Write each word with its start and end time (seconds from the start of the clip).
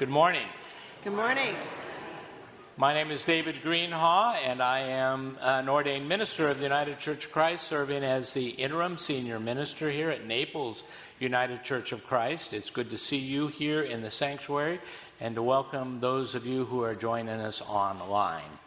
Good 0.00 0.08
morning. 0.08 0.46
Good 1.04 1.12
morning. 1.12 1.54
My 2.78 2.94
name 2.94 3.10
is 3.10 3.22
David 3.22 3.56
Greenhaw, 3.56 4.34
and 4.46 4.62
I 4.62 4.78
am 4.78 5.36
an 5.42 5.68
ordained 5.68 6.08
minister 6.08 6.48
of 6.48 6.56
the 6.56 6.62
United 6.62 6.98
Church 6.98 7.26
of 7.26 7.32
Christ, 7.32 7.68
serving 7.68 8.02
as 8.02 8.32
the 8.32 8.48
interim 8.48 8.96
senior 8.96 9.38
minister 9.38 9.90
here 9.90 10.08
at 10.08 10.26
Naples 10.26 10.84
United 11.18 11.62
Church 11.64 11.92
of 11.92 12.06
Christ. 12.06 12.54
It's 12.54 12.70
good 12.70 12.88
to 12.88 12.96
see 12.96 13.18
you 13.18 13.48
here 13.48 13.82
in 13.82 14.00
the 14.00 14.10
sanctuary 14.10 14.80
and 15.20 15.34
to 15.34 15.42
welcome 15.42 16.00
those 16.00 16.34
of 16.34 16.46
you 16.46 16.64
who 16.64 16.82
are 16.82 16.94
joining 16.94 17.38
us 17.38 17.60
online. 17.60 18.58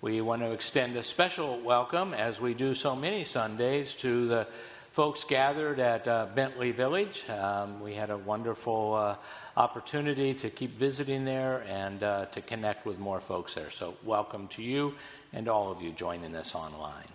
We 0.00 0.20
want 0.20 0.42
to 0.42 0.50
extend 0.50 0.96
a 0.96 1.04
special 1.04 1.60
welcome, 1.60 2.12
as 2.12 2.40
we 2.40 2.54
do 2.54 2.74
so 2.74 2.96
many 2.96 3.22
Sundays, 3.22 3.94
to 3.94 4.26
the 4.26 4.48
folks 4.92 5.24
gathered 5.24 5.80
at 5.80 6.06
uh, 6.06 6.26
Bentley 6.34 6.70
Village. 6.70 7.24
Um, 7.30 7.80
we 7.80 7.94
had 7.94 8.10
a 8.10 8.18
wonderful 8.18 8.92
uh, 8.92 9.16
opportunity 9.56 10.34
to 10.34 10.50
keep 10.50 10.78
visiting 10.78 11.24
there 11.24 11.64
and 11.66 12.02
uh, 12.02 12.26
to 12.26 12.42
connect 12.42 12.84
with 12.84 12.98
more 12.98 13.18
folks 13.18 13.54
there. 13.54 13.70
So, 13.70 13.94
welcome 14.04 14.48
to 14.48 14.62
you 14.62 14.94
and 15.32 15.48
all 15.48 15.70
of 15.72 15.80
you 15.80 15.92
joining 15.92 16.34
us 16.34 16.54
online. 16.54 17.06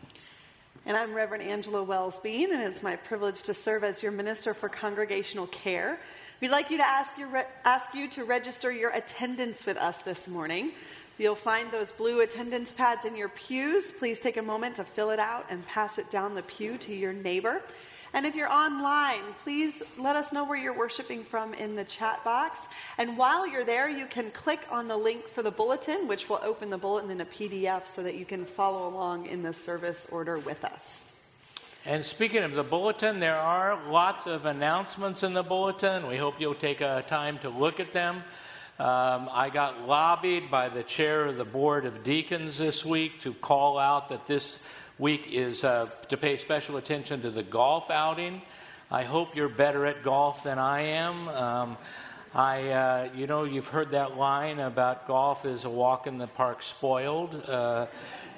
And 0.87 0.97
I'm 0.97 1.13
Reverend 1.13 1.43
Angela 1.43 1.83
Wells 1.83 2.19
Bean, 2.19 2.51
and 2.51 2.63
it's 2.63 2.81
my 2.81 2.95
privilege 2.95 3.43
to 3.43 3.53
serve 3.53 3.83
as 3.83 4.01
your 4.01 4.11
minister 4.11 4.55
for 4.55 4.69
congregational 4.69 5.45
care. 5.47 5.99
We'd 6.41 6.49
like 6.49 6.71
you 6.71 6.77
to 6.77 6.85
ask, 6.85 7.15
your 7.17 7.27
re- 7.27 7.45
ask 7.63 7.93
you 7.93 8.07
to 8.09 8.23
register 8.23 8.71
your 8.71 8.89
attendance 8.91 9.67
with 9.67 9.77
us 9.77 10.01
this 10.01 10.27
morning. 10.27 10.71
You'll 11.17 11.35
find 11.35 11.71
those 11.71 11.91
blue 11.91 12.21
attendance 12.21 12.71
pads 12.71 13.05
in 13.05 13.15
your 13.15 13.29
pews. 13.29 13.91
Please 13.91 14.19
take 14.19 14.37
a 14.37 14.41
moment 14.41 14.75
to 14.75 14.83
fill 14.83 15.09
it 15.09 15.19
out 15.19 15.47
and 15.49 15.65
pass 15.65 15.97
it 15.97 16.11
down 16.11 16.35
the 16.35 16.43
pew 16.43 16.77
to 16.77 16.93
your 16.93 17.11
neighbor. 17.11 17.63
And 18.13 18.25
if 18.25 18.35
you're 18.35 18.51
online, 18.51 19.21
please 19.43 19.81
let 19.97 20.15
us 20.15 20.31
know 20.31 20.45
where 20.45 20.57
you're 20.57 20.77
worshiping 20.77 21.23
from 21.23 21.53
in 21.55 21.75
the 21.75 21.83
chat 21.83 22.23
box. 22.23 22.67
And 22.97 23.17
while 23.17 23.47
you're 23.47 23.65
there, 23.65 23.89
you 23.89 24.05
can 24.05 24.29
click 24.31 24.59
on 24.71 24.87
the 24.87 24.95
link 24.95 25.27
for 25.27 25.41
the 25.41 25.51
bulletin, 25.51 26.07
which 26.07 26.29
will 26.29 26.39
open 26.43 26.69
the 26.69 26.77
bulletin 26.77 27.09
in 27.09 27.21
a 27.21 27.25
PDF 27.25 27.87
so 27.87 28.03
that 28.03 28.15
you 28.15 28.25
can 28.25 28.45
follow 28.45 28.87
along 28.87 29.25
in 29.25 29.41
the 29.41 29.53
service 29.53 30.07
order 30.11 30.37
with 30.37 30.63
us. 30.63 31.03
And 31.85 32.03
speaking 32.03 32.43
of 32.43 32.53
the 32.53 32.63
bulletin, 32.63 33.19
there 33.19 33.37
are 33.37 33.79
lots 33.89 34.27
of 34.27 34.45
announcements 34.45 35.23
in 35.23 35.33
the 35.33 35.43
bulletin. 35.43 36.07
We 36.07 36.17
hope 36.17 36.39
you'll 36.39 36.53
take 36.53 36.81
a 36.81 37.03
time 37.07 37.39
to 37.39 37.49
look 37.49 37.79
at 37.79 37.93
them. 37.93 38.23
Um, 38.79 39.27
I 39.31 39.49
got 39.51 39.87
lobbied 39.87 40.51
by 40.51 40.69
the 40.69 40.83
chair 40.83 41.25
of 41.25 41.37
the 41.37 41.45
Board 41.45 41.85
of 41.85 42.03
Deacons 42.03 42.59
this 42.59 42.85
week 42.85 43.19
to 43.21 43.33
call 43.33 43.79
out 43.79 44.09
that 44.09 44.27
this 44.27 44.63
week 44.99 45.27
is 45.31 45.63
uh, 45.63 45.89
to 46.09 46.17
pay 46.17 46.37
special 46.37 46.77
attention 46.77 47.21
to 47.21 47.31
the 47.31 47.41
golf 47.41 47.89
outing. 47.89 48.39
I 48.91 49.03
hope 49.03 49.35
you're 49.35 49.49
better 49.49 49.87
at 49.87 50.03
golf 50.03 50.43
than 50.43 50.59
I 50.59 50.81
am. 50.81 51.27
Um, 51.29 51.77
I, 52.35 52.69
uh, 52.69 53.09
you 53.15 53.25
know, 53.25 53.45
you've 53.45 53.67
heard 53.67 53.91
that 53.91 54.15
line 54.15 54.59
about 54.59 55.07
golf 55.07 55.43
is 55.43 55.65
a 55.65 55.69
walk 55.71 56.05
in 56.05 56.19
the 56.19 56.27
park 56.27 56.61
spoiled. 56.61 57.33
Uh, 57.47 57.87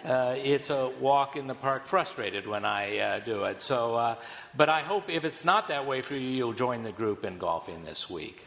uh, 0.05 0.35
it's 0.38 0.69
a 0.69 0.89
walk 1.01 1.35
in 1.35 1.47
the 1.47 1.55
park 1.55 1.85
frustrated 1.85 2.47
when 2.47 2.63
I 2.63 2.97
uh, 2.97 3.19
do 3.19 3.44
it. 3.44 3.61
So, 3.61 3.95
uh, 3.95 4.16
but 4.55 4.69
I 4.69 4.79
hope 4.79 5.09
if 5.09 5.25
it's 5.25 5.44
not 5.44 5.67
that 5.67 5.85
way 5.85 6.01
for 6.01 6.13
you, 6.13 6.29
you'll 6.29 6.53
join 6.53 6.83
the 6.83 6.94
group 6.94 7.25
in 7.25 7.38
golfing 7.38 7.83
this 7.83 8.09
week. 8.09 8.45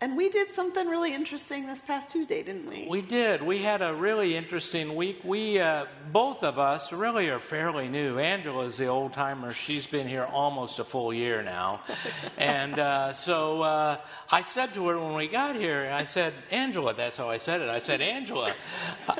And 0.00 0.16
we 0.16 0.28
did 0.28 0.52
something 0.52 0.86
really 0.86 1.12
interesting 1.12 1.66
this 1.66 1.82
past 1.82 2.08
Tuesday, 2.08 2.44
didn't 2.44 2.70
we? 2.70 2.86
We 2.88 3.02
did. 3.02 3.42
We 3.42 3.58
had 3.58 3.82
a 3.82 3.92
really 3.92 4.36
interesting 4.36 4.94
week. 4.94 5.20
We, 5.24 5.58
uh, 5.58 5.86
both 6.12 6.44
of 6.44 6.56
us, 6.60 6.92
really 6.92 7.30
are 7.30 7.40
fairly 7.40 7.88
new. 7.88 8.16
Angela's 8.16 8.76
the 8.76 8.86
old 8.86 9.12
timer. 9.12 9.52
She's 9.52 9.88
been 9.88 10.06
here 10.06 10.22
almost 10.22 10.78
a 10.78 10.84
full 10.84 11.12
year 11.12 11.42
now. 11.42 11.80
and 12.38 12.78
uh, 12.78 13.12
so 13.12 13.62
uh, 13.62 13.96
I 14.30 14.42
said 14.42 14.72
to 14.74 14.86
her 14.86 15.00
when 15.00 15.14
we 15.14 15.26
got 15.26 15.56
here, 15.56 15.90
I 15.92 16.04
said, 16.04 16.32
Angela, 16.52 16.94
that's 16.94 17.16
how 17.16 17.28
I 17.28 17.38
said 17.38 17.60
it. 17.60 17.68
I 17.68 17.80
said, 17.80 18.00
Angela. 18.00 18.52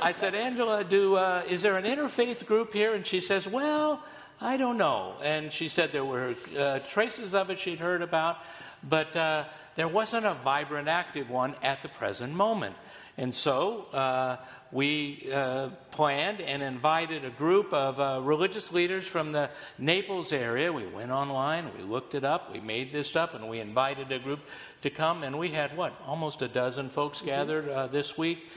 I 0.00 0.12
said, 0.12 0.36
Angela, 0.36 0.84
do, 0.84 1.16
uh, 1.16 1.42
is 1.48 1.62
there 1.62 1.76
an 1.76 1.84
interfaith 1.84 2.46
group 2.46 2.72
here? 2.72 2.94
And 2.94 3.04
she 3.04 3.20
says, 3.20 3.48
Well, 3.48 4.00
I 4.40 4.56
don't 4.56 4.78
know. 4.78 5.14
And 5.22 5.52
she 5.52 5.68
said 5.68 5.90
there 5.90 6.04
were 6.04 6.36
uh, 6.56 6.78
traces 6.88 7.34
of 7.34 7.50
it 7.50 7.58
she'd 7.58 7.80
heard 7.80 8.02
about, 8.02 8.38
but 8.82 9.16
uh, 9.16 9.44
there 9.76 9.88
wasn't 9.88 10.26
a 10.26 10.34
vibrant, 10.34 10.88
active 10.88 11.30
one 11.30 11.54
at 11.62 11.82
the 11.82 11.88
present 11.88 12.32
moment. 12.32 12.74
And 13.18 13.34
so 13.34 13.86
uh, 13.92 14.36
we 14.70 15.28
uh, 15.32 15.70
planned 15.90 16.40
and 16.40 16.62
invited 16.62 17.24
a 17.24 17.30
group 17.30 17.72
of 17.72 17.98
uh, 17.98 18.20
religious 18.22 18.72
leaders 18.72 19.08
from 19.08 19.32
the 19.32 19.50
Naples 19.76 20.32
area. 20.32 20.72
We 20.72 20.86
went 20.86 21.10
online, 21.10 21.68
we 21.76 21.82
looked 21.82 22.14
it 22.14 22.22
up, 22.22 22.52
we 22.52 22.60
made 22.60 22.92
this 22.92 23.08
stuff, 23.08 23.34
and 23.34 23.48
we 23.48 23.58
invited 23.58 24.12
a 24.12 24.20
group 24.20 24.38
to 24.82 24.90
come. 24.90 25.24
And 25.24 25.36
we 25.36 25.48
had, 25.48 25.76
what, 25.76 26.00
almost 26.06 26.42
a 26.42 26.48
dozen 26.48 26.88
folks 26.88 27.18
mm-hmm. 27.18 27.26
gathered 27.26 27.68
uh, 27.68 27.88
this 27.88 28.16
week. 28.16 28.50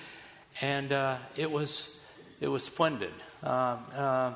And 0.61 0.91
uh, 0.91 1.17
it, 1.35 1.49
was, 1.49 1.99
it 2.39 2.47
was 2.47 2.63
splendid. 2.63 3.13
Um, 3.41 3.79
uh, 3.95 4.35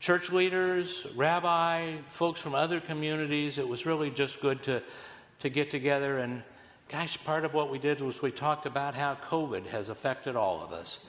church 0.00 0.32
leaders, 0.32 1.06
rabbi, 1.14 1.98
folks 2.08 2.40
from 2.40 2.56
other 2.56 2.80
communities, 2.80 3.58
it 3.58 3.68
was 3.68 3.86
really 3.86 4.10
just 4.10 4.40
good 4.40 4.60
to 4.64 4.82
to 5.42 5.50
get 5.50 5.70
together. 5.70 6.18
And 6.18 6.42
gosh, 6.88 7.22
part 7.24 7.44
of 7.44 7.52
what 7.52 7.70
we 7.70 7.78
did 7.78 8.00
was 8.00 8.22
we 8.22 8.30
talked 8.30 8.64
about 8.64 8.94
how 8.94 9.16
COVID 9.16 9.66
has 9.66 9.90
affected 9.90 10.36
all 10.36 10.62
of 10.62 10.72
us. 10.72 11.04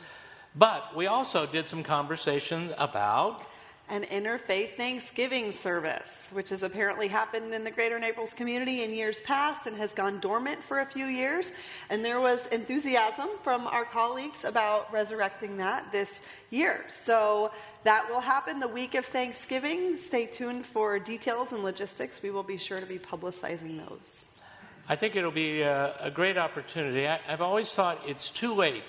But 0.56 0.96
we 0.96 1.08
also 1.08 1.46
did 1.46 1.68
some 1.68 1.84
conversation 1.84 2.74
about 2.78 3.44
an 3.90 4.04
interfaith 4.06 4.76
Thanksgiving 4.76 5.52
service, 5.52 6.30
which 6.32 6.50
has 6.50 6.64
apparently 6.64 7.08
happened 7.08 7.54
in 7.54 7.64
the 7.64 7.72
greater 7.72 8.00
Naples 8.00 8.34
community 8.34 8.84
in 8.84 8.92
years 8.94 9.20
past 9.20 9.68
and 9.68 9.76
has 9.76 9.92
gone 9.94 10.20
dormant 10.20 10.64
for 10.64 10.80
a 10.80 10.86
few 10.86 11.06
years. 11.06 11.52
And 11.90 12.04
there 12.04 12.22
was 12.22 12.48
enthusiasm 12.48 13.28
from 13.44 13.68
our 13.68 13.84
colleagues 13.84 14.46
about 14.46 14.92
resurrecting 14.92 15.58
that 15.58 15.92
this 15.92 16.22
year. 16.50 16.86
So 16.88 17.52
that 17.84 18.10
will 18.10 18.22
happen 18.22 18.60
the 18.60 18.68
week 18.70 18.96
of 18.96 19.06
Thanksgiving. 19.06 19.98
Stay 19.98 20.28
tuned 20.28 20.66
for 20.66 20.98
details 20.98 21.52
and 21.52 21.64
logistics. 21.64 22.22
We 22.22 22.32
will 22.32 22.44
be 22.44 22.58
sure 22.58 22.80
to 22.80 22.86
be 22.86 23.00
publicizing 23.00 23.86
those. 23.88 24.26
I 24.88 24.96
think 24.96 25.16
it'll 25.16 25.32
be 25.32 25.62
a, 25.62 25.96
a 26.00 26.10
great 26.10 26.38
opportunity. 26.38 27.08
I, 27.08 27.20
I've 27.28 27.42
always 27.42 27.74
thought 27.74 28.00
it's 28.08 28.32
too 28.32 28.54
late 28.54 28.84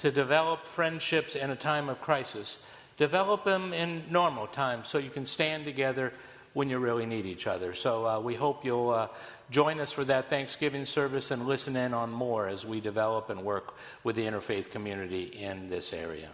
to 0.00 0.10
develop 0.10 0.66
friendships 0.66 1.36
in 1.36 1.50
a 1.50 1.56
time 1.56 1.88
of 1.88 2.00
crisis. 2.00 2.58
Develop 2.96 3.44
them 3.44 3.72
in 3.72 4.04
normal 4.10 4.46
times 4.46 4.88
so 4.88 4.98
you 4.98 5.10
can 5.10 5.26
stand 5.26 5.64
together 5.64 6.12
when 6.52 6.70
you 6.70 6.78
really 6.78 7.04
need 7.04 7.26
each 7.26 7.46
other. 7.46 7.74
So 7.74 8.06
uh, 8.06 8.20
we 8.20 8.34
hope 8.34 8.64
you'll 8.64 8.90
uh, 8.90 9.08
join 9.50 9.80
us 9.80 9.92
for 9.92 10.04
that 10.04 10.30
Thanksgiving 10.30 10.84
service 10.84 11.32
and 11.32 11.46
listen 11.46 11.76
in 11.76 11.92
on 11.92 12.10
more 12.10 12.48
as 12.48 12.64
we 12.64 12.80
develop 12.80 13.30
and 13.30 13.44
work 13.44 13.74
with 14.04 14.16
the 14.16 14.22
interfaith 14.22 14.70
community 14.70 15.24
in 15.24 15.68
this 15.68 15.92
area. 15.92 16.28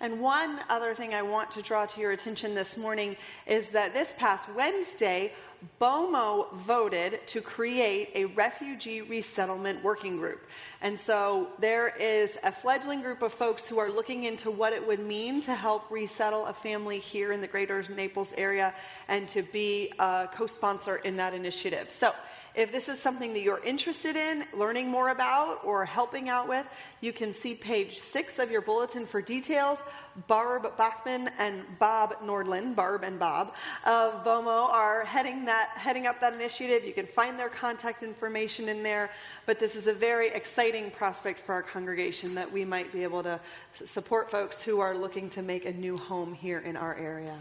And 0.00 0.20
one 0.20 0.58
other 0.68 0.94
thing 0.94 1.14
I 1.14 1.22
want 1.22 1.52
to 1.52 1.62
draw 1.62 1.86
to 1.86 2.00
your 2.00 2.10
attention 2.10 2.56
this 2.56 2.76
morning 2.76 3.16
is 3.46 3.68
that 3.68 3.92
this 3.92 4.16
past 4.18 4.48
Wednesday, 4.52 5.32
BOMO 5.80 6.52
voted 6.54 7.26
to 7.28 7.40
create 7.40 8.10
a 8.14 8.26
refugee 8.26 9.02
resettlement 9.02 9.82
working 9.82 10.16
group. 10.16 10.46
And 10.80 10.98
so 10.98 11.48
there 11.58 11.88
is 11.88 12.38
a 12.42 12.52
fledgling 12.52 13.00
group 13.00 13.22
of 13.22 13.32
folks 13.32 13.68
who 13.68 13.78
are 13.78 13.90
looking 13.90 14.24
into 14.24 14.50
what 14.50 14.72
it 14.72 14.86
would 14.86 15.00
mean 15.00 15.40
to 15.42 15.54
help 15.54 15.90
resettle 15.90 16.46
a 16.46 16.52
family 16.52 16.98
here 16.98 17.32
in 17.32 17.40
the 17.40 17.46
greater 17.46 17.82
Naples 17.94 18.32
area 18.36 18.74
and 19.08 19.28
to 19.28 19.42
be 19.42 19.92
a 19.98 20.28
co 20.32 20.46
sponsor 20.46 20.96
in 20.96 21.16
that 21.16 21.34
initiative. 21.34 21.90
So 21.90 22.12
if 22.54 22.70
this 22.70 22.88
is 22.88 23.00
something 23.00 23.32
that 23.32 23.40
you're 23.40 23.64
interested 23.64 24.16
in, 24.16 24.44
learning 24.52 24.88
more 24.88 25.08
about, 25.08 25.64
or 25.64 25.84
helping 25.84 26.28
out 26.28 26.48
with, 26.48 26.66
you 27.00 27.12
can 27.12 27.32
see 27.32 27.54
page 27.54 27.98
six 27.98 28.38
of 28.38 28.50
your 28.50 28.60
bulletin 28.60 29.06
for 29.06 29.22
details. 29.22 29.82
Barb 30.26 30.76
Bachman 30.76 31.30
and 31.38 31.64
Bob 31.78 32.14
Nordland, 32.22 32.74
Barb 32.74 33.04
and 33.04 33.18
Bob 33.18 33.54
of 33.86 34.22
BOMO, 34.24 34.68
are 34.70 35.04
heading 35.04 35.46
that 35.46 35.70
heading 35.76 36.06
up 36.06 36.20
that 36.20 36.34
initiative. 36.34 36.84
You 36.84 36.92
can 36.92 37.06
find 37.06 37.38
their 37.38 37.48
contact 37.48 38.02
information 38.02 38.68
in 38.68 38.82
there. 38.82 39.10
But 39.46 39.58
this 39.58 39.74
is 39.74 39.86
a 39.86 39.94
very 39.94 40.28
exciting 40.28 40.90
prospect 40.90 41.40
for 41.40 41.54
our 41.54 41.62
congregation 41.62 42.34
that 42.34 42.50
we 42.50 42.64
might 42.64 42.92
be 42.92 43.02
able 43.02 43.22
to 43.22 43.40
support 43.84 44.30
folks 44.30 44.62
who 44.62 44.80
are 44.80 44.94
looking 44.94 45.30
to 45.30 45.42
make 45.42 45.64
a 45.64 45.72
new 45.72 45.96
home 45.96 46.34
here 46.34 46.58
in 46.58 46.76
our 46.76 46.94
area. 46.96 47.38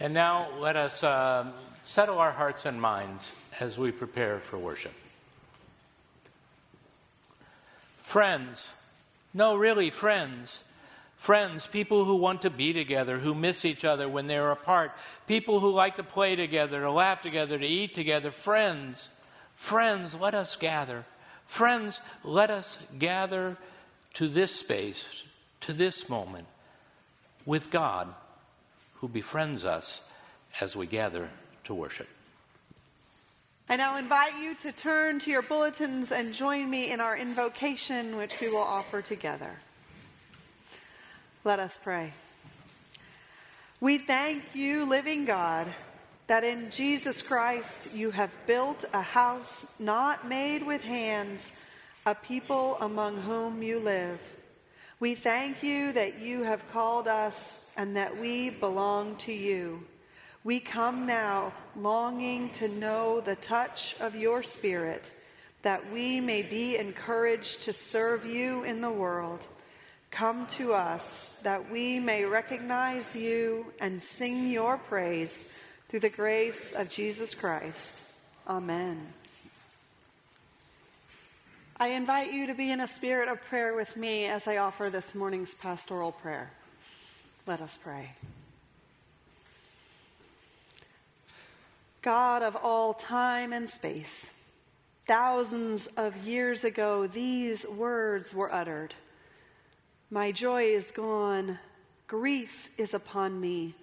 And 0.00 0.14
now 0.14 0.48
let 0.58 0.76
us 0.76 1.04
uh, 1.04 1.52
settle 1.84 2.18
our 2.18 2.32
hearts 2.32 2.64
and 2.64 2.80
minds 2.80 3.32
as 3.60 3.78
we 3.78 3.92
prepare 3.92 4.40
for 4.40 4.58
worship. 4.58 4.94
Friends, 8.00 8.72
no, 9.34 9.54
really, 9.56 9.90
friends. 9.90 10.62
Friends, 11.16 11.66
people 11.66 12.06
who 12.06 12.16
want 12.16 12.42
to 12.42 12.50
be 12.50 12.72
together, 12.72 13.18
who 13.18 13.34
miss 13.34 13.66
each 13.66 13.84
other 13.84 14.08
when 14.08 14.26
they're 14.26 14.50
apart, 14.50 14.90
people 15.26 15.60
who 15.60 15.70
like 15.70 15.96
to 15.96 16.02
play 16.02 16.34
together, 16.34 16.80
to 16.80 16.90
laugh 16.90 17.20
together, 17.20 17.58
to 17.58 17.66
eat 17.66 17.94
together. 17.94 18.30
Friends, 18.30 19.10
friends, 19.54 20.14
let 20.14 20.34
us 20.34 20.56
gather. 20.56 21.04
Friends, 21.44 22.00
let 22.24 22.48
us 22.48 22.78
gather 22.98 23.58
to 24.14 24.28
this 24.28 24.56
space, 24.56 25.24
to 25.60 25.74
this 25.74 26.08
moment, 26.08 26.46
with 27.44 27.70
God, 27.70 28.08
who 29.00 29.08
befriends 29.08 29.64
us 29.64 30.06
as 30.60 30.76
we 30.76 30.86
gather 30.86 31.28
to 31.64 31.74
worship. 31.74 32.08
I 33.68 33.76
now 33.76 33.96
invite 33.96 34.36
you 34.38 34.54
to 34.56 34.72
turn 34.72 35.20
to 35.20 35.30
your 35.30 35.42
bulletins 35.42 36.10
and 36.10 36.34
join 36.34 36.68
me 36.68 36.90
in 36.90 37.00
our 37.00 37.16
invocation, 37.16 38.16
which 38.16 38.40
we 38.40 38.48
will 38.48 38.58
offer 38.58 39.00
together. 39.00 39.60
Let 41.44 41.60
us 41.60 41.78
pray. 41.82 42.12
We 43.80 43.96
thank 43.96 44.42
you, 44.54 44.84
living 44.84 45.24
God, 45.24 45.68
that 46.26 46.44
in 46.44 46.70
Jesus 46.70 47.22
Christ 47.22 47.94
you 47.94 48.10
have 48.10 48.30
built 48.46 48.84
a 48.92 49.00
house 49.00 49.66
not 49.78 50.28
made 50.28 50.66
with 50.66 50.82
hands, 50.82 51.52
a 52.04 52.14
people 52.14 52.76
among 52.80 53.22
whom 53.22 53.62
you 53.62 53.78
live. 53.78 54.20
We 54.98 55.14
thank 55.14 55.62
you 55.62 55.92
that 55.92 56.18
you 56.18 56.42
have 56.42 56.70
called 56.72 57.08
us 57.08 57.69
and 57.80 57.96
that 57.96 58.20
we 58.20 58.50
belong 58.50 59.16
to 59.16 59.32
you. 59.32 59.82
We 60.44 60.60
come 60.60 61.06
now 61.06 61.54
longing 61.74 62.50
to 62.50 62.68
know 62.68 63.22
the 63.22 63.36
touch 63.36 63.96
of 64.00 64.14
your 64.14 64.42
Spirit, 64.42 65.10
that 65.62 65.90
we 65.90 66.20
may 66.20 66.42
be 66.42 66.76
encouraged 66.76 67.62
to 67.62 67.72
serve 67.72 68.26
you 68.26 68.64
in 68.64 68.82
the 68.82 68.90
world. 68.90 69.46
Come 70.10 70.46
to 70.48 70.74
us 70.74 71.30
that 71.42 71.70
we 71.70 71.98
may 71.98 72.26
recognize 72.26 73.16
you 73.16 73.64
and 73.80 74.02
sing 74.02 74.50
your 74.50 74.76
praise 74.76 75.50
through 75.88 76.00
the 76.00 76.10
grace 76.10 76.72
of 76.72 76.90
Jesus 76.90 77.34
Christ. 77.34 78.02
Amen. 78.46 79.06
I 81.78 81.88
invite 81.88 82.30
you 82.30 82.46
to 82.46 82.54
be 82.54 82.70
in 82.70 82.82
a 82.82 82.86
spirit 82.86 83.30
of 83.30 83.40
prayer 83.40 83.74
with 83.74 83.96
me 83.96 84.26
as 84.26 84.46
I 84.46 84.58
offer 84.58 84.90
this 84.90 85.14
morning's 85.14 85.54
pastoral 85.54 86.12
prayer. 86.12 86.50
Let 87.50 87.62
us 87.62 87.80
pray. 87.82 88.12
God 92.00 92.44
of 92.44 92.54
all 92.54 92.94
time 92.94 93.52
and 93.52 93.68
space, 93.68 94.26
thousands 95.04 95.88
of 95.96 96.16
years 96.24 96.62
ago, 96.62 97.08
these 97.08 97.66
words 97.66 98.32
were 98.32 98.54
uttered 98.54 98.94
My 100.12 100.30
joy 100.30 100.66
is 100.66 100.92
gone, 100.92 101.58
grief 102.06 102.70
is 102.78 102.94
upon 102.94 103.40
me, 103.40 103.74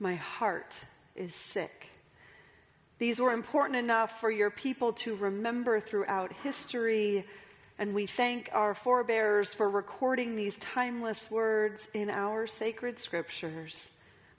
my 0.00 0.16
heart 0.16 0.76
is 1.14 1.32
sick. 1.32 1.90
These 2.98 3.20
were 3.20 3.32
important 3.32 3.78
enough 3.78 4.20
for 4.20 4.32
your 4.32 4.50
people 4.50 4.92
to 4.94 5.14
remember 5.14 5.78
throughout 5.78 6.32
history, 6.42 7.24
and 7.78 7.94
we 7.94 8.06
thank 8.06 8.48
our 8.52 8.74
forebears 8.74 9.52
for 9.52 9.68
recording 9.68 10.34
these 10.34 10.56
timeless 10.56 11.30
words 11.30 11.88
in 11.92 12.08
our 12.08 12.46
sacred 12.46 12.98
scriptures, 12.98 13.90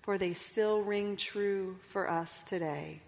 for 0.02 0.18
they 0.18 0.34
still 0.34 0.82
ring 0.82 1.16
true 1.16 1.78
for 1.88 2.10
us 2.10 2.42
today. 2.44 3.02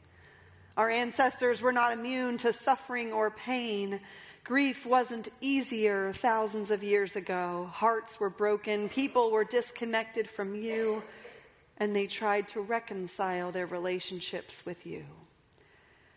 Our 0.78 0.90
ancestors 0.90 1.62
were 1.62 1.72
not 1.72 1.94
immune 1.94 2.38
to 2.38 2.54
suffering 2.54 3.12
or 3.12 3.32
pain. 3.32 4.00
Grief 4.44 4.86
wasn't 4.86 5.30
easier 5.42 6.14
thousands 6.14 6.70
of 6.70 6.84
years 6.84 7.16
ago. 7.16 7.70
Hearts 7.74 8.20
were 8.20 8.30
broken, 8.30 8.88
people 8.88 9.32
were 9.32 9.44
disconnected 9.44 10.30
from 10.30 10.54
you, 10.56 11.04
and 11.78 11.96
they 11.96 12.06
tried 12.08 12.48
to 12.50 12.62
reconcile 12.62 13.52
their 13.52 13.66
relationships 13.66 14.66
with 14.66 14.86
you. 14.86 15.06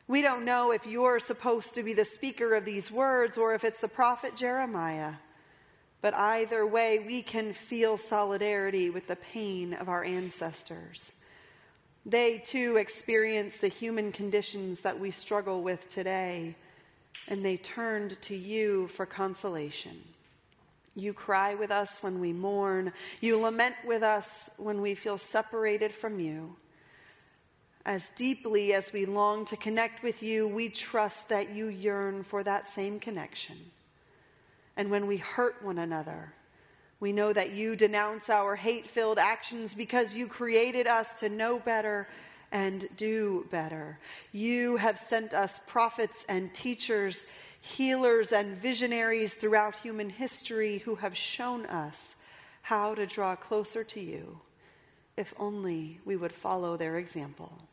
We 0.08 0.20
don't 0.22 0.44
know 0.44 0.72
if 0.72 0.86
you're 0.86 1.20
supposed 1.20 1.74
to 1.74 1.82
be 1.82 1.92
the 1.92 2.04
speaker 2.04 2.54
of 2.54 2.64
these 2.64 2.90
words 2.90 3.38
or 3.38 3.54
if 3.54 3.64
it's 3.64 3.80
the 3.80 3.88
prophet 3.88 4.36
Jeremiah. 4.36 5.14
But 6.00 6.14
either 6.14 6.66
way, 6.66 6.98
we 6.98 7.22
can 7.22 7.52
feel 7.52 7.96
solidarity 7.96 8.90
with 8.90 9.06
the 9.06 9.16
pain 9.16 9.72
of 9.72 9.88
our 9.88 10.04
ancestors. 10.04 11.12
They 12.04 12.38
too 12.38 12.76
experience 12.76 13.58
the 13.58 13.68
human 13.68 14.10
conditions 14.10 14.80
that 14.80 14.98
we 14.98 15.12
struggle 15.12 15.62
with 15.62 15.88
today, 15.88 16.56
and 17.28 17.44
they 17.44 17.56
turned 17.56 18.20
to 18.22 18.34
you 18.34 18.88
for 18.88 19.06
consolation. 19.06 20.02
You 20.96 21.12
cry 21.12 21.54
with 21.54 21.70
us 21.70 22.02
when 22.02 22.20
we 22.20 22.32
mourn. 22.32 22.92
You 23.20 23.38
lament 23.38 23.76
with 23.86 24.02
us 24.02 24.50
when 24.56 24.82
we 24.82 24.94
feel 24.96 25.16
separated 25.16 25.92
from 25.92 26.18
you. 26.18 26.56
As 27.84 28.10
deeply 28.10 28.74
as 28.74 28.92
we 28.92 29.06
long 29.06 29.44
to 29.46 29.56
connect 29.56 30.02
with 30.02 30.22
you, 30.22 30.46
we 30.46 30.68
trust 30.68 31.28
that 31.30 31.50
you 31.50 31.66
yearn 31.66 32.22
for 32.22 32.44
that 32.44 32.68
same 32.68 33.00
connection. 33.00 33.56
And 34.76 34.90
when 34.90 35.06
we 35.06 35.16
hurt 35.16 35.62
one 35.62 35.78
another, 35.78 36.32
we 37.00 37.12
know 37.12 37.32
that 37.32 37.50
you 37.50 37.74
denounce 37.74 38.30
our 38.30 38.54
hate 38.54 38.88
filled 38.88 39.18
actions 39.18 39.74
because 39.74 40.14
you 40.14 40.28
created 40.28 40.86
us 40.86 41.16
to 41.16 41.28
know 41.28 41.58
better 41.58 42.06
and 42.52 42.86
do 42.96 43.46
better. 43.50 43.98
You 44.30 44.76
have 44.76 44.96
sent 44.96 45.34
us 45.34 45.58
prophets 45.66 46.24
and 46.28 46.54
teachers, 46.54 47.24
healers 47.60 48.30
and 48.30 48.56
visionaries 48.56 49.34
throughout 49.34 49.74
human 49.74 50.10
history 50.10 50.78
who 50.78 50.94
have 50.94 51.16
shown 51.16 51.66
us 51.66 52.14
how 52.62 52.94
to 52.94 53.06
draw 53.06 53.34
closer 53.34 53.82
to 53.82 54.00
you, 54.00 54.38
if 55.16 55.34
only 55.36 55.98
we 56.04 56.14
would 56.14 56.32
follow 56.32 56.76
their 56.76 56.98
example. 56.98 57.68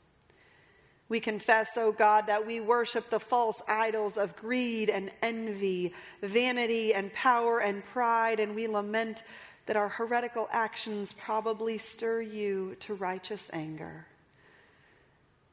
We 1.10 1.20
confess, 1.20 1.76
O 1.76 1.88
oh 1.88 1.92
God, 1.92 2.28
that 2.28 2.46
we 2.46 2.60
worship 2.60 3.10
the 3.10 3.20
false 3.20 3.64
idols 3.68 4.16
of 4.16 4.36
greed 4.36 4.92
and 4.92 5.10
envy, 5.24 5.92
vanity 6.22 6.94
and 6.94 7.12
power 7.14 7.60
and 7.60 7.84
pride, 7.84 8.40
and 8.40 8.54
we 8.54 8.68
lament 8.68 9.24
that 9.66 9.76
our 9.76 9.90
heretical 9.90 10.48
actions 10.52 11.12
probably 11.14 11.80
stir 11.80 12.22
you 12.22 12.76
to 12.82 12.94
righteous 12.94 13.50
anger. 13.52 14.06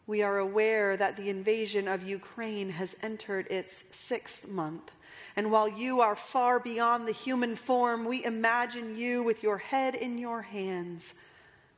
We 0.07 0.23
are 0.23 0.39
aware 0.39 0.95
that 0.97 1.17
the 1.17 1.31
invasion 1.31 1.89
of 1.89 2.07
Ukraine 2.07 2.71
has 2.71 2.95
entered 3.03 3.47
its 3.51 3.83
sixth 3.93 4.47
month. 4.47 4.93
And 5.37 5.51
while 5.51 5.69
you 5.69 6.03
are 6.03 6.17
far 6.17 6.61
beyond 6.61 7.09
the 7.09 7.13
human 7.13 7.57
form, 7.57 8.05
we 8.05 8.25
imagine 8.25 8.97
you 8.97 9.23
with 9.23 9.43
your 9.43 9.59
head 9.59 9.95
in 9.95 10.19
your 10.19 10.43
hands, 10.43 11.15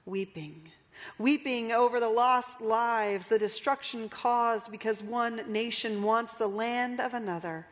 weeping 0.04 0.73
weeping 1.19 1.73
over 1.73 2.00
the 2.00 2.09
lost 2.09 2.61
lives, 2.61 3.28
the 3.28 3.38
destruction 3.38 4.09
caused 4.09 4.71
because 4.71 5.02
one 5.02 5.43
nation 5.50 6.02
wants 6.02 6.35
the 6.35 6.47
land 6.47 7.00
of 7.00 7.14
another. 7.14 7.67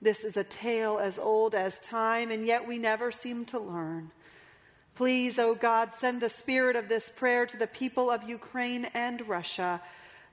This 0.00 0.24
is 0.24 0.36
a 0.36 0.44
tale 0.44 0.98
as 0.98 1.18
old 1.18 1.54
as 1.54 1.80
time, 1.80 2.30
and 2.30 2.46
yet 2.46 2.66
we 2.66 2.78
never 2.78 3.10
seem 3.10 3.44
to 3.46 3.58
learn. 3.58 4.10
Please, 4.94 5.38
O 5.38 5.50
oh 5.50 5.54
God, 5.54 5.92
send 5.92 6.20
the 6.20 6.28
spirit 6.28 6.76
of 6.76 6.88
this 6.88 7.10
prayer 7.10 7.44
to 7.46 7.56
the 7.56 7.66
people 7.66 8.10
of 8.10 8.28
Ukraine 8.28 8.86
and 8.94 9.26
Russia, 9.28 9.80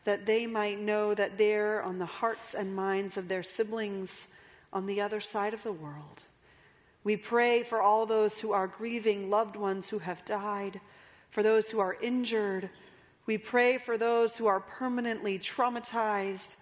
that 0.05 0.25
they 0.25 0.47
might 0.47 0.79
know 0.79 1.13
that 1.13 1.37
they're 1.37 1.81
on 1.83 1.97
the 1.97 2.05
hearts 2.05 2.53
and 2.53 2.75
minds 2.75 3.17
of 3.17 3.27
their 3.27 3.43
siblings 3.43 4.27
on 4.71 4.85
the 4.85 5.01
other 5.01 5.19
side 5.19 5.53
of 5.53 5.63
the 5.63 5.71
world. 5.71 6.23
We 7.03 7.17
pray 7.17 7.63
for 7.63 7.81
all 7.81 8.05
those 8.05 8.39
who 8.39 8.53
are 8.53 8.67
grieving 8.67 9.29
loved 9.29 9.55
ones 9.55 9.89
who 9.89 9.99
have 9.99 10.23
died 10.23 10.79
for 11.33 11.41
those 11.41 11.71
who 11.71 11.79
are 11.79 11.97
injured. 11.99 12.69
We 13.25 13.39
pray 13.39 13.79
for 13.79 13.97
those 13.97 14.37
who 14.37 14.45
are 14.45 14.59
permanently 14.59 15.39
traumatized. 15.39 16.57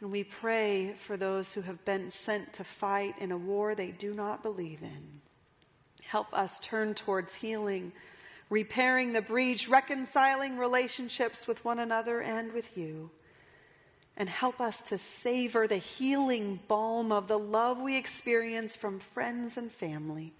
And 0.00 0.10
we 0.10 0.24
pray 0.24 0.94
for 0.98 1.16
those 1.16 1.54
who 1.54 1.60
have 1.60 1.84
been 1.84 2.10
sent 2.10 2.52
to 2.54 2.64
fight 2.64 3.14
in 3.20 3.30
a 3.30 3.36
war 3.36 3.76
they 3.76 3.92
do 3.92 4.12
not 4.12 4.42
believe 4.42 4.82
in. 4.82 5.20
Help 6.02 6.26
us 6.34 6.58
turn 6.58 6.94
towards 6.94 7.36
healing, 7.36 7.92
repairing 8.48 9.12
the 9.12 9.22
breach, 9.22 9.68
reconciling 9.68 10.58
relationships 10.58 11.46
with 11.46 11.64
one 11.64 11.78
another 11.78 12.20
and 12.20 12.52
with 12.52 12.76
you. 12.76 13.10
And 14.16 14.28
help 14.28 14.60
us 14.60 14.82
to 14.82 14.98
savor 14.98 15.68
the 15.68 15.76
healing 15.76 16.58
balm 16.66 17.12
of 17.12 17.28
the 17.28 17.38
love 17.38 17.78
we 17.78 17.96
experience 17.96 18.74
from 18.74 18.98
friends 18.98 19.56
and 19.56 19.70
family. 19.70 20.32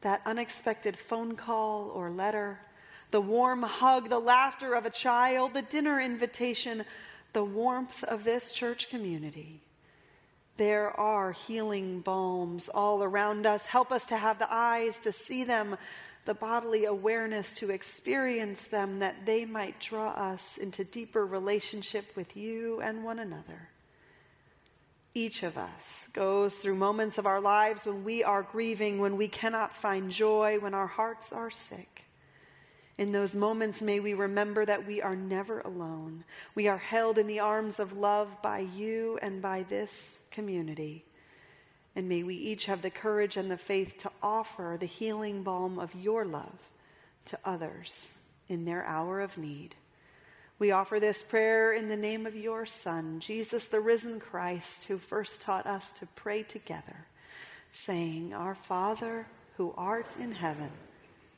That 0.00 0.22
unexpected 0.26 0.96
phone 0.96 1.36
call 1.36 1.90
or 1.90 2.10
letter, 2.10 2.58
the 3.10 3.20
warm 3.20 3.62
hug, 3.62 4.08
the 4.08 4.18
laughter 4.18 4.74
of 4.74 4.86
a 4.86 4.90
child, 4.90 5.54
the 5.54 5.62
dinner 5.62 6.00
invitation, 6.00 6.84
the 7.32 7.44
warmth 7.44 8.04
of 8.04 8.24
this 8.24 8.52
church 8.52 8.88
community. 8.90 9.60
There 10.56 10.90
are 10.98 11.32
healing 11.32 12.00
balms 12.00 12.68
all 12.68 13.02
around 13.02 13.46
us. 13.46 13.66
Help 13.66 13.90
us 13.90 14.06
to 14.06 14.16
have 14.16 14.38
the 14.38 14.52
eyes 14.52 14.98
to 15.00 15.12
see 15.12 15.44
them, 15.44 15.76
the 16.26 16.34
bodily 16.34 16.84
awareness 16.84 17.54
to 17.54 17.70
experience 17.70 18.66
them, 18.66 18.98
that 18.98 19.24
they 19.24 19.46
might 19.46 19.80
draw 19.80 20.10
us 20.10 20.58
into 20.58 20.84
deeper 20.84 21.24
relationship 21.24 22.04
with 22.14 22.36
you 22.36 22.80
and 22.80 23.02
one 23.04 23.18
another. 23.18 23.70
Each 25.14 25.42
of 25.42 25.56
us 25.56 26.08
goes 26.12 26.56
through 26.56 26.76
moments 26.76 27.18
of 27.18 27.26
our 27.26 27.40
lives 27.40 27.86
when 27.86 28.04
we 28.04 28.22
are 28.22 28.42
grieving, 28.42 28.98
when 28.98 29.16
we 29.16 29.26
cannot 29.28 29.74
find 29.74 30.10
joy, 30.10 30.58
when 30.60 30.74
our 30.74 30.86
hearts 30.86 31.32
are 31.32 31.50
sick. 31.50 32.04
In 32.98 33.12
those 33.12 33.34
moments, 33.34 33.82
may 33.82 34.00
we 34.00 34.14
remember 34.14 34.66
that 34.66 34.86
we 34.86 35.00
are 35.00 35.16
never 35.16 35.60
alone. 35.60 36.24
We 36.54 36.68
are 36.68 36.78
held 36.78 37.18
in 37.18 37.26
the 37.26 37.40
arms 37.40 37.80
of 37.80 37.96
love 37.96 38.42
by 38.42 38.58
you 38.58 39.18
and 39.22 39.40
by 39.40 39.62
this 39.62 40.18
community. 40.30 41.04
And 41.96 42.08
may 42.08 42.22
we 42.22 42.34
each 42.34 42.66
have 42.66 42.82
the 42.82 42.90
courage 42.90 43.36
and 43.36 43.50
the 43.50 43.56
faith 43.56 43.96
to 43.98 44.10
offer 44.22 44.76
the 44.78 44.86
healing 44.86 45.42
balm 45.42 45.78
of 45.78 45.94
your 45.94 46.24
love 46.24 46.58
to 47.26 47.38
others 47.44 48.06
in 48.48 48.64
their 48.64 48.84
hour 48.84 49.20
of 49.20 49.38
need. 49.38 49.74
We 50.58 50.72
offer 50.72 51.00
this 51.00 51.22
prayer 51.22 51.72
in 51.72 51.88
the 51.88 51.96
name 51.96 52.26
of 52.26 52.36
your 52.36 52.66
Son, 52.66 53.18
Jesus, 53.18 53.64
the 53.64 53.80
risen 53.80 54.20
Christ, 54.20 54.84
who 54.84 54.98
first 54.98 55.40
taught 55.40 55.66
us 55.66 55.90
to 55.92 56.06
pray 56.16 56.42
together, 56.42 57.06
saying, 57.72 58.34
Our 58.34 58.54
Father, 58.54 59.26
who 59.56 59.72
art 59.76 60.16
in 60.20 60.32
heaven, 60.32 60.70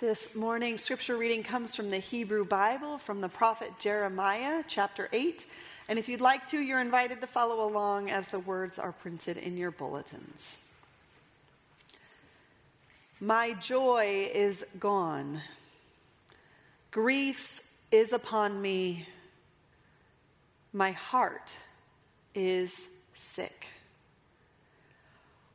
This 0.00 0.34
morning, 0.34 0.78
scripture 0.78 1.14
reading 1.14 1.42
comes 1.42 1.74
from 1.74 1.90
the 1.90 1.98
Hebrew 1.98 2.46
Bible, 2.46 2.96
from 2.96 3.20
the 3.20 3.28
prophet 3.28 3.70
Jeremiah, 3.78 4.62
chapter 4.66 5.10
8. 5.12 5.44
And 5.90 5.98
if 5.98 6.08
you'd 6.08 6.22
like 6.22 6.46
to, 6.46 6.58
you're 6.58 6.80
invited 6.80 7.20
to 7.20 7.26
follow 7.26 7.68
along 7.68 8.08
as 8.08 8.26
the 8.28 8.38
words 8.38 8.78
are 8.78 8.92
printed 8.92 9.36
in 9.36 9.58
your 9.58 9.70
bulletins. 9.70 10.56
My 13.20 13.52
joy 13.52 14.30
is 14.32 14.64
gone. 14.78 15.42
Grief 16.90 17.60
is 17.92 18.14
upon 18.14 18.62
me. 18.62 19.06
My 20.72 20.92
heart 20.92 21.54
is 22.34 22.86
sick. 23.12 23.66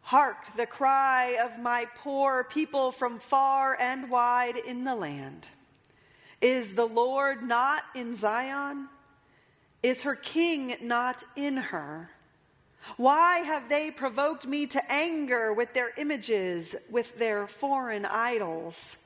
Hark 0.05 0.55
the 0.55 0.67
cry 0.67 1.35
of 1.43 1.59
my 1.59 1.87
poor 1.95 2.43
people 2.43 2.91
from 2.91 3.17
far 3.17 3.75
and 3.81 4.07
wide 4.07 4.55
in 4.55 4.83
the 4.83 4.93
land. 4.93 5.47
Is 6.39 6.75
the 6.75 6.85
Lord 6.85 7.41
not 7.41 7.85
in 7.95 8.13
Zion? 8.13 8.87
Is 9.81 10.03
her 10.03 10.15
king 10.15 10.75
not 10.83 11.23
in 11.35 11.57
her? 11.57 12.11
Why 12.97 13.39
have 13.39 13.67
they 13.67 13.89
provoked 13.89 14.45
me 14.45 14.67
to 14.67 14.91
anger 14.91 15.51
with 15.51 15.73
their 15.73 15.89
images, 15.97 16.75
with 16.91 17.17
their 17.17 17.47
foreign 17.47 18.05
idols? 18.05 18.97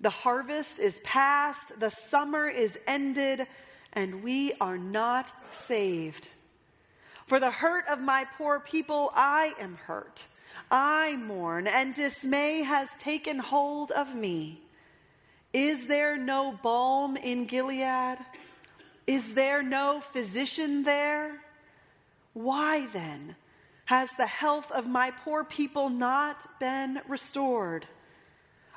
The 0.00 0.10
harvest 0.10 0.78
is 0.78 1.00
past, 1.00 1.80
the 1.80 1.90
summer 1.90 2.46
is 2.46 2.78
ended, 2.86 3.48
and 3.92 4.22
we 4.22 4.52
are 4.60 4.78
not 4.78 5.32
saved. 5.50 6.28
For 7.26 7.40
the 7.40 7.50
hurt 7.50 7.88
of 7.88 8.00
my 8.00 8.24
poor 8.38 8.60
people, 8.60 9.10
I 9.12 9.52
am 9.58 9.78
hurt. 9.86 10.26
I 10.70 11.16
mourn, 11.16 11.66
and 11.66 11.92
dismay 11.92 12.62
has 12.62 12.88
taken 12.98 13.40
hold 13.40 13.90
of 13.90 14.14
me. 14.14 14.62
Is 15.52 15.88
there 15.88 16.16
no 16.16 16.56
balm 16.62 17.16
in 17.16 17.46
Gilead? 17.46 18.18
Is 19.08 19.34
there 19.34 19.62
no 19.62 20.00
physician 20.00 20.84
there? 20.84 21.42
Why 22.32 22.86
then 22.86 23.34
has 23.86 24.12
the 24.12 24.26
health 24.26 24.70
of 24.70 24.86
my 24.86 25.10
poor 25.10 25.42
people 25.42 25.88
not 25.88 26.46
been 26.60 27.00
restored? 27.08 27.86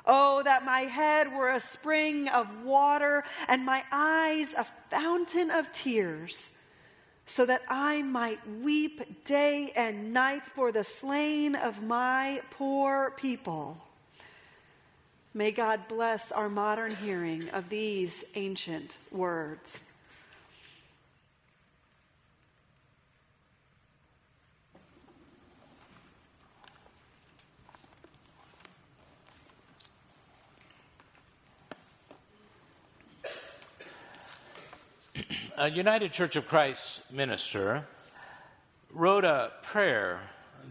Oh, 0.04 0.42
that 0.42 0.64
my 0.64 0.80
head 0.80 1.32
were 1.32 1.50
a 1.50 1.60
spring 1.60 2.28
of 2.28 2.64
water 2.64 3.22
and 3.46 3.64
my 3.64 3.84
eyes 3.92 4.54
a 4.54 4.66
fountain 4.88 5.52
of 5.52 5.70
tears 5.70 6.50
so 7.30 7.46
that 7.46 7.62
I 7.68 8.02
might 8.02 8.40
weep 8.60 9.24
day 9.24 9.70
and 9.76 10.12
night 10.12 10.48
for 10.48 10.72
the 10.72 10.82
slain 10.82 11.54
of 11.54 11.80
my 11.80 12.42
poor 12.50 13.12
people. 13.16 13.80
May 15.32 15.52
God 15.52 15.86
bless 15.86 16.32
our 16.32 16.48
modern 16.48 16.92
hearing 16.96 17.48
of 17.50 17.68
these 17.68 18.24
ancient 18.34 18.98
words. 19.12 19.80
A 35.60 35.70
United 35.70 36.10
Church 36.10 36.36
of 36.36 36.48
Christ 36.48 37.02
minister 37.12 37.84
wrote 38.94 39.26
a 39.26 39.52
prayer 39.62 40.18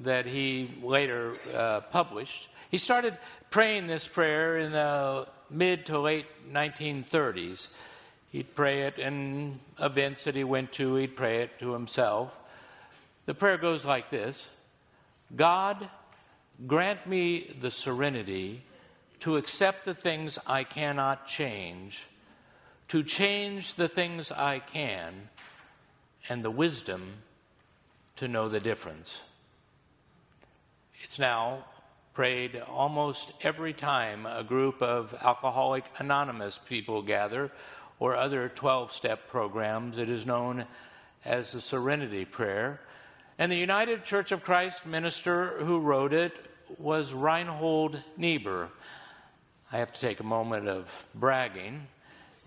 that 0.02 0.26
he 0.26 0.74
later 0.82 1.38
uh, 1.54 1.82
published. 1.82 2.50
He 2.72 2.80
started 2.80 3.16
praying 3.52 3.86
this 3.86 4.08
prayer 4.08 4.58
in 4.58 4.72
the 4.72 5.28
mid 5.52 5.86
to 5.86 6.00
late 6.00 6.26
1930s. 6.52 7.68
He'd 8.32 8.56
pray 8.56 8.82
it 8.82 8.98
in 8.98 9.60
events 9.80 10.24
that 10.24 10.34
he 10.34 10.44
went 10.44 10.72
to, 10.74 10.96
he'd 10.96 11.16
pray 11.16 11.44
it 11.44 11.60
to 11.60 11.72
himself. 11.72 12.36
The 13.28 13.36
prayer 13.36 13.60
goes 13.60 13.86
like 13.86 14.10
this 14.10 14.50
God, 15.36 15.88
grant 16.66 17.06
me 17.06 17.56
the 17.62 17.70
serenity 17.70 18.64
to 19.20 19.38
accept 19.38 19.86
the 19.86 19.94
things 19.94 20.40
I 20.48 20.64
cannot 20.64 21.28
change 21.28 22.08
to 22.90 23.04
change 23.04 23.76
the 23.76 23.88
things 23.88 24.32
I 24.32 24.60
can, 24.60 25.30
and 26.28 26.44
the 26.44 26.52
wisdom 26.52 27.18
to 28.18 28.28
know 28.28 28.50
the 28.50 28.60
difference. 28.60 29.24
It's 31.04 31.18
now 31.18 31.66
prayed 32.14 32.62
almost 32.68 33.32
every 33.44 33.72
time 33.74 34.26
a 34.26 34.44
group 34.44 34.82
of 34.82 35.16
Alcoholic 35.22 35.86
Anonymous 36.00 36.58
people 36.58 37.02
gather 37.02 37.52
or 38.00 38.16
other 38.16 38.50
12 38.50 38.92
step 38.92 39.28
programs. 39.30 39.98
It 39.98 40.10
is 40.10 40.26
known 40.26 40.66
as 41.24 41.52
the 41.52 41.62
Serenity 41.62 42.26
Prayer. 42.26 42.82
And 43.38 43.52
the 43.52 43.58
United 43.58 44.04
Church 44.04 44.32
of 44.32 44.44
Christ 44.44 44.86
minister 44.86 45.60
who 45.60 45.80
wrote 45.80 46.12
it 46.12 46.34
was 46.78 47.14
Reinhold 47.14 48.02
Niebuhr. 48.18 48.70
I 49.72 49.78
have 49.78 49.94
to 49.94 50.02
take 50.02 50.20
a 50.20 50.26
moment 50.26 50.68
of 50.68 51.06
bragging. 51.16 51.88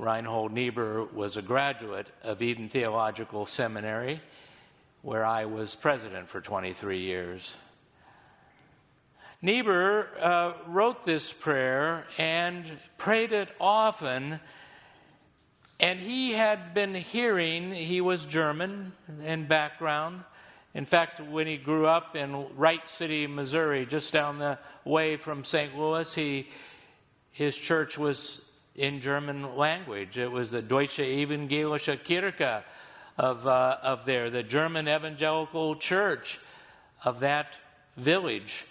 Reinhold 0.02 0.50
Niebuhr 0.50 1.04
was 1.14 1.36
a 1.36 1.42
graduate 1.42 2.08
of 2.24 2.42
Eden 2.42 2.68
Theological 2.68 3.46
Seminary, 3.46 4.20
where 5.02 5.24
I 5.24 5.44
was 5.44 5.76
president 5.76 6.28
for 6.28 6.40
23 6.40 6.98
years. 6.98 7.56
Niebuhr 9.42 10.08
uh, 10.20 10.54
wrote 10.66 11.04
this 11.04 11.32
prayer 11.32 12.04
and 12.18 12.64
prayed 12.98 13.30
it 13.30 13.50
often, 13.60 14.40
and 15.78 16.00
he 16.00 16.32
had 16.32 16.74
been 16.74 16.96
hearing, 16.96 17.72
he 17.72 18.00
was 18.00 18.26
German 18.26 18.90
in 19.24 19.46
background. 19.46 20.24
In 20.74 20.84
fact, 20.84 21.20
when 21.20 21.46
he 21.46 21.56
grew 21.56 21.86
up 21.86 22.16
in 22.16 22.44
Wright 22.56 22.88
City, 22.88 23.28
Missouri, 23.28 23.86
just 23.86 24.12
down 24.12 24.40
the 24.40 24.58
way 24.84 25.16
from 25.16 25.44
St. 25.44 25.78
Louis, 25.78 26.12
he, 26.12 26.48
his 27.30 27.56
church 27.56 27.96
was 27.96 28.48
in 28.74 29.00
German 29.00 29.56
language. 29.56 30.18
It 30.18 30.30
was 30.30 30.50
the 30.50 30.62
Deutsche 30.62 30.98
Evangelische 30.98 31.98
Kirche 32.02 32.62
of, 33.18 33.46
uh, 33.46 33.78
of 33.82 34.04
there, 34.04 34.30
the 34.30 34.42
German 34.42 34.88
evangelical 34.88 35.76
church 35.76 36.40
of 37.04 37.20
that 37.20 37.58
village. 37.96 38.66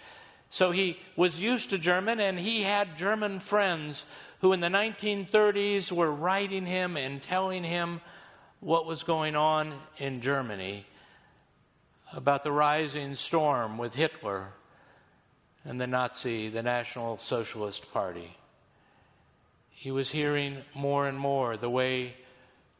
So 0.50 0.70
he 0.70 0.98
was 1.16 1.40
used 1.40 1.70
to 1.70 1.78
German, 1.78 2.20
and 2.20 2.38
he 2.38 2.62
had 2.62 2.96
German 2.96 3.40
friends 3.40 4.04
who 4.40 4.52
in 4.52 4.60
the 4.60 4.68
1930s 4.68 5.92
were 5.92 6.10
writing 6.10 6.66
him 6.66 6.96
and 6.96 7.22
telling 7.22 7.62
him 7.62 8.00
what 8.60 8.86
was 8.86 9.04
going 9.04 9.36
on 9.36 9.72
in 9.98 10.20
Germany 10.20 10.84
about 12.12 12.42
the 12.42 12.52
rising 12.52 13.14
storm 13.14 13.78
with 13.78 13.94
Hitler 13.94 14.48
and 15.64 15.80
the 15.80 15.86
Nazi, 15.86 16.48
the 16.48 16.62
National 16.62 17.18
Socialist 17.18 17.90
Party 17.92 18.36
he 19.82 19.90
was 19.90 20.12
hearing 20.12 20.58
more 20.76 21.08
and 21.08 21.18
more 21.18 21.56
the 21.56 21.68
way 21.68 22.14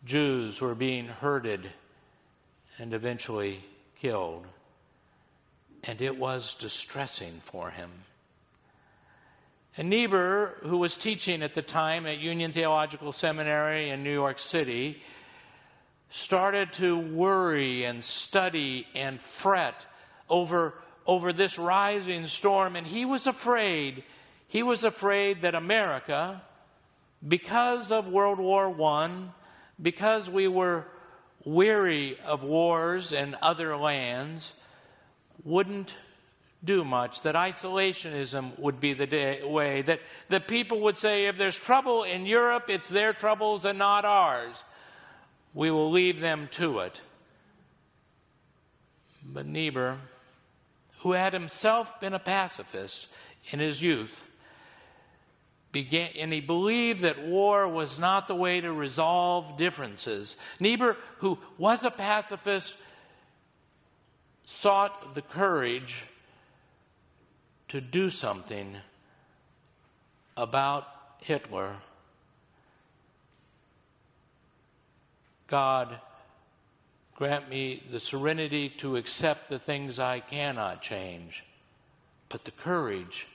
Jews 0.04 0.60
were 0.60 0.76
being 0.76 1.08
herded 1.08 1.68
and 2.78 2.94
eventually 2.94 3.58
killed. 3.98 4.46
and 5.82 6.00
it 6.00 6.16
was 6.16 6.54
distressing 6.54 7.32
for 7.40 7.70
him. 7.70 7.90
And 9.76 9.90
Niebuhr, 9.90 10.58
who 10.62 10.76
was 10.76 10.96
teaching 10.96 11.42
at 11.42 11.54
the 11.54 11.62
time 11.62 12.06
at 12.06 12.20
Union 12.20 12.52
Theological 12.52 13.10
Seminary 13.10 13.90
in 13.90 14.04
New 14.04 14.12
York 14.12 14.38
City, 14.38 15.02
started 16.08 16.72
to 16.74 16.96
worry 16.96 17.82
and 17.82 18.04
study 18.04 18.86
and 18.94 19.20
fret 19.20 19.86
over, 20.30 20.74
over 21.04 21.32
this 21.32 21.58
rising 21.58 22.26
storm. 22.26 22.76
And 22.76 22.86
he 22.86 23.04
was 23.04 23.26
afraid, 23.26 24.04
he 24.46 24.62
was 24.62 24.84
afraid 24.84 25.42
that 25.42 25.56
America, 25.56 26.42
because 27.26 27.92
of 27.92 28.08
World 28.08 28.38
War 28.38 28.74
I, 28.82 29.10
because 29.80 30.30
we 30.30 30.48
were 30.48 30.86
weary 31.44 32.18
of 32.24 32.42
wars 32.42 33.12
in 33.12 33.36
other 33.42 33.76
lands, 33.76 34.52
wouldn't 35.44 35.96
do 36.64 36.84
much, 36.84 37.22
that 37.22 37.34
isolationism 37.34 38.56
would 38.58 38.78
be 38.78 38.94
the 38.94 39.06
day, 39.06 39.42
way, 39.42 39.82
that 39.82 40.00
the 40.28 40.40
people 40.40 40.80
would 40.80 40.96
say, 40.96 41.26
if 41.26 41.36
there's 41.36 41.56
trouble 41.56 42.04
in 42.04 42.24
Europe, 42.26 42.70
it's 42.70 42.88
their 42.88 43.12
troubles 43.12 43.64
and 43.64 43.78
not 43.78 44.04
ours. 44.04 44.64
We 45.54 45.70
will 45.70 45.90
leave 45.90 46.20
them 46.20 46.48
to 46.52 46.80
it. 46.80 47.00
But 49.24 49.46
Niebuhr, 49.46 49.96
who 51.00 51.12
had 51.12 51.32
himself 51.32 52.00
been 52.00 52.14
a 52.14 52.20
pacifist 52.20 53.08
in 53.50 53.58
his 53.58 53.82
youth, 53.82 54.28
began, 55.72 56.10
and 56.18 56.32
he 56.32 56.40
believed 56.40 57.00
that 57.00 57.22
war 57.22 57.66
was 57.66 57.98
not 57.98 58.28
the 58.28 58.34
way 58.34 58.60
to 58.60 58.70
resolve 58.72 59.56
differences. 59.56 60.36
Niebuhr, 60.60 60.96
who 61.18 61.38
was 61.58 61.84
a 61.84 61.90
pacifist, 61.90 62.76
sought 64.44 65.14
the 65.14 65.22
courage 65.22 66.04
to 67.68 67.80
do 67.80 68.10
something 68.10 68.76
about 70.36 70.86
Hitler. 71.20 71.76
God, 75.46 75.98
grant 77.14 77.48
me 77.48 77.82
the 77.90 78.00
serenity 78.00 78.68
to 78.68 78.96
accept 78.96 79.48
the 79.48 79.58
things 79.58 79.98
I 79.98 80.20
cannot 80.20 80.82
change, 80.82 81.44
but 82.28 82.44
the 82.44 82.50
courage 82.50 83.26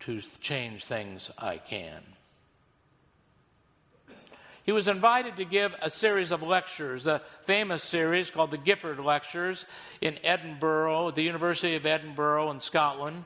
to 0.00 0.20
change 0.40 0.84
things 0.84 1.30
I 1.38 1.58
can. 1.58 2.02
He 4.68 4.72
was 4.72 4.86
invited 4.86 5.38
to 5.38 5.46
give 5.46 5.74
a 5.80 5.88
series 5.88 6.30
of 6.30 6.42
lectures, 6.42 7.06
a 7.06 7.22
famous 7.44 7.82
series 7.82 8.30
called 8.30 8.50
the 8.50 8.58
Gifford 8.58 9.00
Lectures 9.00 9.64
in 10.02 10.18
Edinburgh, 10.22 11.12
the 11.12 11.22
University 11.22 11.74
of 11.74 11.86
Edinburgh 11.86 12.50
in 12.50 12.60
Scotland. 12.60 13.24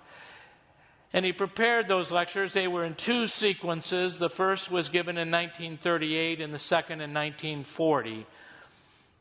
And 1.13 1.25
he 1.25 1.33
prepared 1.33 1.89
those 1.89 2.13
lectures. 2.13 2.53
They 2.53 2.69
were 2.69 2.85
in 2.85 2.95
two 2.95 3.27
sequences. 3.27 4.21
The 4.21 4.31
first 4.31 4.71
was 4.71 4.89
given 4.89 5.17
in 5.19 5.33
1938 5.33 6.41
and 6.41 6.55
the 6.55 6.61
second 6.61 7.01
in 7.01 7.13
1940. 7.13 8.25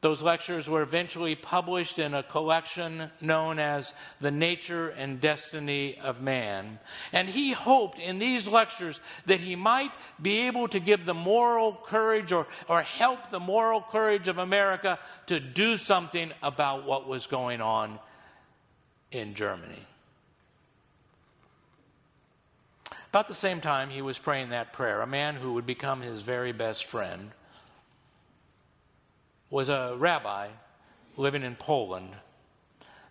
Those 0.02 0.24
lectures 0.24 0.68
were 0.68 0.82
eventually 0.82 1.36
published 1.36 2.00
in 2.00 2.16
a 2.16 2.24
collection 2.24 3.12
known 3.22 3.60
as 3.60 3.94
The 4.20 4.32
Nature 4.32 4.90
and 4.90 5.22
Destiny 5.22 6.00
of 6.00 6.24
Man. 6.24 6.80
And 7.14 7.30
he 7.30 7.52
hoped 7.52 8.00
in 8.00 8.18
these 8.18 8.48
lectures 8.48 9.00
that 9.28 9.40
he 9.40 9.56
might 9.56 9.92
be 10.20 10.48
able 10.48 10.68
to 10.70 10.80
give 10.80 11.06
the 11.06 11.14
moral 11.14 11.74
courage 11.74 12.32
or, 12.32 12.48
or 12.68 12.82
help 12.82 13.30
the 13.30 13.40
moral 13.40 13.80
courage 13.80 14.28
of 14.28 14.40
America 14.40 14.98
to 15.28 15.40
do 15.40 15.78
something 15.78 16.32
about 16.42 16.84
what 16.84 17.08
was 17.08 17.28
going 17.28 17.62
on 17.62 18.00
in 19.12 19.36
Germany. 19.36 19.86
About 23.10 23.28
the 23.28 23.36
same 23.36 23.62
time 23.62 23.92
he 23.92 24.02
was 24.02 24.18
praying 24.18 24.50
that 24.50 24.74
prayer, 24.74 25.02
a 25.02 25.08
man 25.08 25.36
who 25.36 25.54
would 25.54 25.68
become 25.68 26.02
his 26.02 26.24
very 26.24 26.54
best 26.54 26.86
friend 26.86 27.34
was 29.52 29.70
a 29.70 29.96
rabbi 29.98 30.48
living 31.18 31.44
in 31.44 31.56
Poland. 31.56 32.14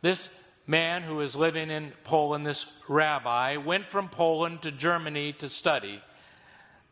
This 0.03 0.35
man 0.67 1.03
who 1.03 1.17
was 1.17 1.37
living 1.37 1.71
in 1.71 1.93
Poland, 2.03 2.47
this 2.47 2.67
rabbi, 2.89 3.59
went 3.59 3.87
from 3.87 4.09
Poland 4.09 4.63
to 4.63 4.73
Germany 4.73 5.35
to 5.35 5.49
study, 5.49 6.03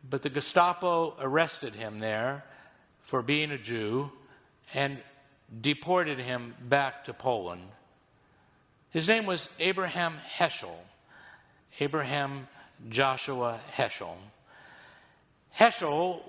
but 0.08 0.22
the 0.22 0.28
Gestapo 0.28 1.16
arrested 1.18 1.74
him 1.74 1.98
there 1.98 2.44
for 3.00 3.22
being 3.22 3.50
a 3.50 3.58
Jew 3.58 4.12
and 4.74 4.98
deported 5.61 6.18
him 6.18 6.54
back 6.68 7.04
to 7.04 7.14
Poland. 7.14 7.62
His 8.90 9.08
name 9.08 9.24
was 9.24 9.52
Abraham 9.58 10.14
Heschel, 10.38 10.76
Abraham 11.80 12.48
Joshua 12.90 13.61
Heschel. 13.76 14.16
Heschel 15.58 16.20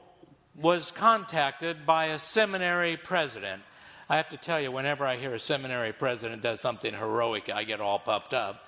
was 0.62 0.92
contacted 0.92 1.86
by 1.86 2.08
a 2.08 2.20
seminary 2.20 2.98
president. 2.98 3.62
I 4.10 4.18
have 4.18 4.30
to 4.30 4.38
tell 4.38 4.60
you, 4.60 4.72
whenever 4.72 5.06
I 5.06 5.16
hear 5.16 5.34
a 5.34 5.40
seminary 5.40 5.94
president 5.94 6.42
does 6.42 6.60
something 6.60 6.94
heroic, 6.94 7.50
I 7.54 7.64
get 7.64 7.80
all 7.80 8.00
puffed 8.00 8.34
up. 8.34 8.68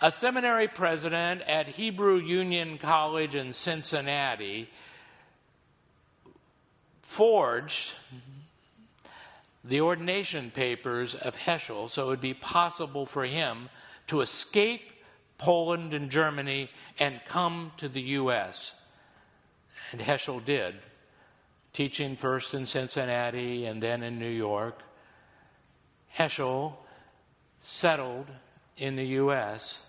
A 0.00 0.10
seminary 0.10 0.68
president 0.68 1.42
at 1.42 1.68
Hebrew 1.68 2.16
Union 2.16 2.78
College 2.78 3.34
in 3.34 3.52
Cincinnati 3.52 4.70
forged 7.02 7.92
the 9.62 9.82
ordination 9.82 10.50
papers 10.50 11.14
of 11.14 11.36
Heschel 11.36 11.90
so 11.90 12.04
it 12.04 12.08
would 12.08 12.20
be 12.20 12.32
possible 12.32 13.04
for 13.04 13.26
him 13.26 13.68
to 14.06 14.22
escape 14.22 14.92
Poland 15.36 15.92
and 15.92 16.08
Germany 16.08 16.70
and 16.98 17.20
come 17.28 17.72
to 17.76 17.88
the 17.88 18.00
U.S. 18.00 18.79
And 19.92 20.00
Heschel 20.00 20.44
did, 20.44 20.76
teaching 21.72 22.16
first 22.16 22.54
in 22.54 22.66
Cincinnati 22.66 23.66
and 23.66 23.82
then 23.82 24.02
in 24.02 24.18
New 24.18 24.30
York. 24.30 24.80
Heschel 26.16 26.74
settled 27.60 28.26
in 28.76 28.96
the 28.96 29.06
U.S., 29.06 29.84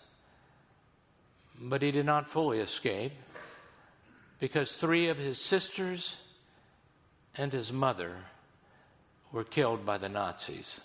but 1.60 1.82
he 1.82 1.92
did 1.92 2.06
not 2.06 2.28
fully 2.28 2.60
escape 2.60 3.14
because 4.40 4.76
three 4.76 5.08
of 5.08 5.18
his 5.18 5.40
sisters 5.40 6.18
and 7.38 7.54
his 7.54 7.72
mother 7.72 8.16
were 9.32 9.44
killed 9.44 9.86
by 9.86 9.98
the 9.98 10.10
Nazis. 10.10 10.82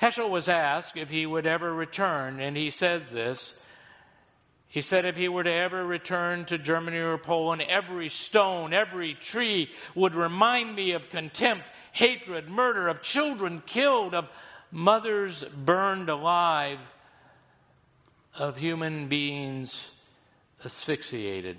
Heschel 0.00 0.30
was 0.30 0.48
asked 0.48 0.96
if 0.96 1.10
he 1.10 1.26
would 1.26 1.46
ever 1.46 1.72
return, 1.72 2.40
and 2.40 2.56
he 2.56 2.70
said 2.70 3.06
this 3.08 3.62
he 4.72 4.80
said 4.80 5.04
if 5.04 5.18
he 5.18 5.28
were 5.28 5.44
to 5.44 5.52
ever 5.52 5.84
return 5.84 6.46
to 6.46 6.56
Germany 6.56 6.96
or 6.96 7.18
Poland, 7.18 7.60
every 7.68 8.08
stone, 8.08 8.72
every 8.72 9.12
tree 9.12 9.70
would 9.94 10.14
remind 10.14 10.74
me 10.74 10.92
of 10.92 11.10
contempt, 11.10 11.66
hatred, 11.92 12.48
murder, 12.48 12.88
of 12.88 13.02
children 13.02 13.62
killed, 13.66 14.14
of 14.14 14.30
mothers 14.70 15.44
burned 15.44 16.08
alive, 16.08 16.78
of 18.34 18.56
human 18.56 19.08
beings 19.08 19.94
asphyxiated. 20.64 21.58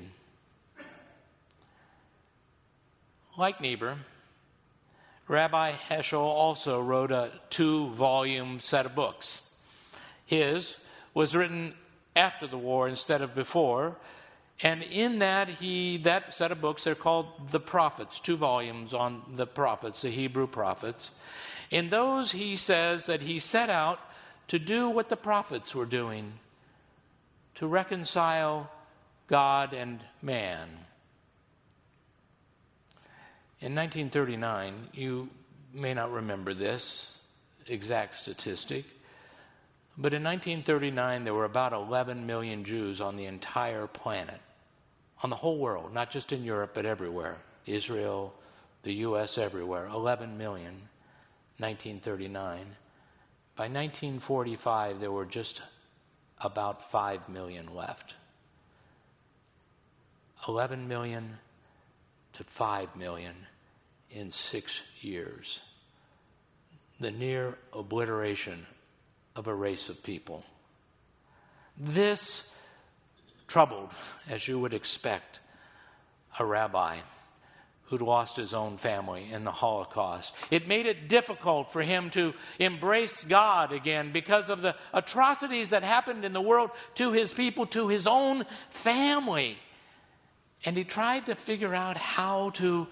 Like 3.37 3.61
Niebuhr, 3.61 3.97
Rabbi 5.27 5.73
Heschel 5.73 6.19
also 6.19 6.81
wrote 6.81 7.11
a 7.11 7.31
two 7.51 7.89
volume 7.89 8.59
set 8.59 8.87
of 8.87 8.95
books. 8.95 9.53
His 10.25 10.77
was 11.13 11.35
written 11.35 11.75
after 12.15 12.47
the 12.47 12.57
war 12.57 12.87
instead 12.87 13.21
of 13.21 13.35
before. 13.35 13.95
And 14.61 14.83
in 14.83 15.19
that, 15.19 15.49
he 15.49 15.97
that 15.97 16.33
set 16.33 16.51
of 16.51 16.61
books, 16.61 16.83
they're 16.83 16.95
called 16.95 17.49
the 17.49 17.59
prophets, 17.59 18.19
two 18.19 18.37
volumes 18.37 18.93
on 18.93 19.21
the 19.35 19.47
prophets, 19.47 20.03
the 20.03 20.09
Hebrew 20.09 20.47
prophets. 20.47 21.11
In 21.71 21.89
those, 21.89 22.31
he 22.31 22.55
says 22.55 23.07
that 23.07 23.21
he 23.21 23.39
set 23.39 23.69
out 23.69 23.99
to 24.49 24.59
do 24.59 24.89
what 24.89 25.09
the 25.09 25.17
prophets 25.17 25.73
were 25.73 25.85
doing 25.85 26.33
to 27.55 27.67
reconcile 27.67 28.69
God 29.27 29.73
and 29.73 29.99
man. 30.21 30.69
In 33.61 33.73
1939, 33.75 34.89
you 34.93 35.29
may 35.73 35.93
not 35.93 36.11
remember 36.11 36.53
this 36.53 37.21
exact 37.67 38.15
statistic, 38.15 38.85
but 39.97 40.13
in 40.13 40.23
1939, 40.23 41.23
there 41.23 41.33
were 41.33 41.45
about 41.45 41.71
11 41.71 42.25
million 42.25 42.63
Jews 42.63 42.99
on 42.99 43.15
the 43.15 43.25
entire 43.25 43.85
planet, 43.85 44.39
on 45.21 45.29
the 45.29 45.35
whole 45.35 45.59
world, 45.59 45.93
not 45.93 46.09
just 46.09 46.31
in 46.31 46.43
Europe, 46.43 46.71
but 46.73 46.85
everywhere. 46.85 47.37
Israel, 47.65 48.33
the 48.81 48.93
U.S., 48.93 49.37
everywhere. 49.37 49.87
11 49.87 50.37
million, 50.37 50.73
1939. 51.57 52.57
By 53.55 53.65
1945, 53.65 54.99
there 54.99 55.11
were 55.11 55.25
just 55.25 55.61
about 56.39 56.89
5 56.89 57.29
million 57.29 57.73
left. 57.75 58.15
11 60.47 60.87
million 60.87 61.37
to 62.33 62.43
5 62.43 62.95
million 62.95 63.35
in 64.09 64.31
six 64.31 64.81
years. 65.01 65.61
The 66.99 67.11
near 67.11 67.57
obliteration 67.73 68.65
of 69.35 69.47
a 69.47 69.55
race 69.55 69.89
of 69.89 70.03
people. 70.03 70.43
This 71.77 72.49
troubled, 73.47 73.91
as 74.29 74.47
you 74.47 74.59
would 74.59 74.73
expect, 74.73 75.39
a 76.39 76.45
rabbi 76.45 76.97
who'd 77.85 78.01
lost 78.01 78.37
his 78.37 78.53
own 78.53 78.77
family 78.77 79.31
in 79.31 79.43
the 79.43 79.51
Holocaust. 79.51 80.33
It 80.49 80.67
made 80.67 80.85
it 80.85 81.07
difficult 81.07 81.71
for 81.71 81.81
him 81.81 82.09
to 82.11 82.33
embrace 82.57 83.23
God 83.23 83.71
again 83.71 84.11
because 84.11 84.49
of 84.49 84.61
the 84.61 84.75
atrocities 84.93 85.71
that 85.71 85.83
happened 85.83 86.25
in 86.25 86.33
the 86.33 86.41
world 86.41 86.71
to 86.95 87.11
his 87.11 87.33
people, 87.33 87.65
to 87.67 87.89
his 87.89 88.07
own 88.07 88.45
family. 88.69 89.57
And 90.65 90.77
he 90.77 90.83
tried 90.83 91.25
to 91.27 91.35
figure 91.35 91.75
out 91.75 91.97
how 91.97 92.51
to 92.51 92.87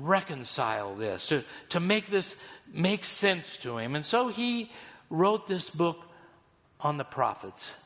reconcile 0.00 0.94
this, 0.94 1.26
to, 1.28 1.44
to 1.68 1.80
make 1.80 2.06
this 2.06 2.36
make 2.72 3.04
sense 3.04 3.58
to 3.58 3.78
him. 3.78 3.94
And 3.94 4.06
so 4.06 4.28
he 4.28 4.70
wrote 5.12 5.46
this 5.46 5.68
book 5.68 5.98
on 6.80 6.96
the 6.96 7.04
prophets. 7.04 7.76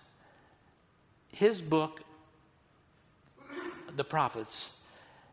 His 1.32 1.60
book, 1.60 2.00
The 3.96 4.04
Prophets, 4.04 4.72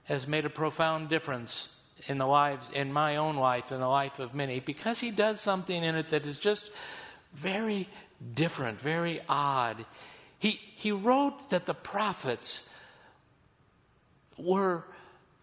has 0.06 0.28
made 0.28 0.46
a 0.46 0.50
profound 0.50 1.08
difference 1.08 1.74
in 2.08 2.18
the 2.18 2.26
lives 2.26 2.70
in 2.74 2.92
my 2.92 3.16
own 3.16 3.38
life 3.38 3.72
in 3.72 3.80
the 3.80 3.88
life 3.88 4.20
of 4.20 4.34
many 4.34 4.60
because 4.60 5.00
he 5.00 5.12
does 5.12 5.40
something 5.40 5.82
in 5.82 5.96
it 5.96 6.10
that 6.10 6.26
is 6.26 6.38
just 6.38 6.72
very 7.34 7.88
different 8.34 8.82
very 8.82 9.22
odd. 9.30 9.86
He 10.40 10.60
he 10.76 10.92
wrote 10.92 11.52
that 11.52 11.66
the 11.66 11.74
prophets 11.74 12.68
were 14.38 14.84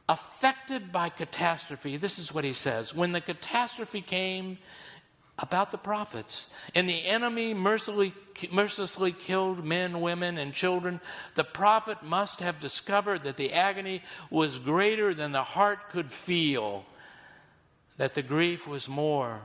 affected 0.08 0.92
by 0.92 1.08
catastrophe. 1.08 1.96
This 1.96 2.18
is 2.18 2.34
what 2.34 2.44
he 2.44 2.52
says. 2.52 2.94
When 2.94 3.12
the 3.12 3.20
catastrophe 3.20 4.02
came 4.02 4.58
about 5.42 5.70
the 5.70 5.78
prophets. 5.78 6.50
And 6.74 6.88
the 6.88 7.04
enemy 7.04 7.54
mercilessly, 7.54 8.14
mercilessly 8.52 9.12
killed 9.12 9.64
men, 9.64 10.00
women, 10.00 10.38
and 10.38 10.52
children. 10.52 11.00
The 11.34 11.44
prophet 11.44 12.02
must 12.02 12.40
have 12.40 12.60
discovered 12.60 13.24
that 13.24 13.36
the 13.36 13.52
agony 13.52 14.02
was 14.30 14.58
greater 14.58 15.14
than 15.14 15.32
the 15.32 15.42
heart 15.42 15.90
could 15.90 16.12
feel, 16.12 16.84
that 17.96 18.14
the 18.14 18.22
grief 18.22 18.66
was 18.66 18.88
more 18.88 19.40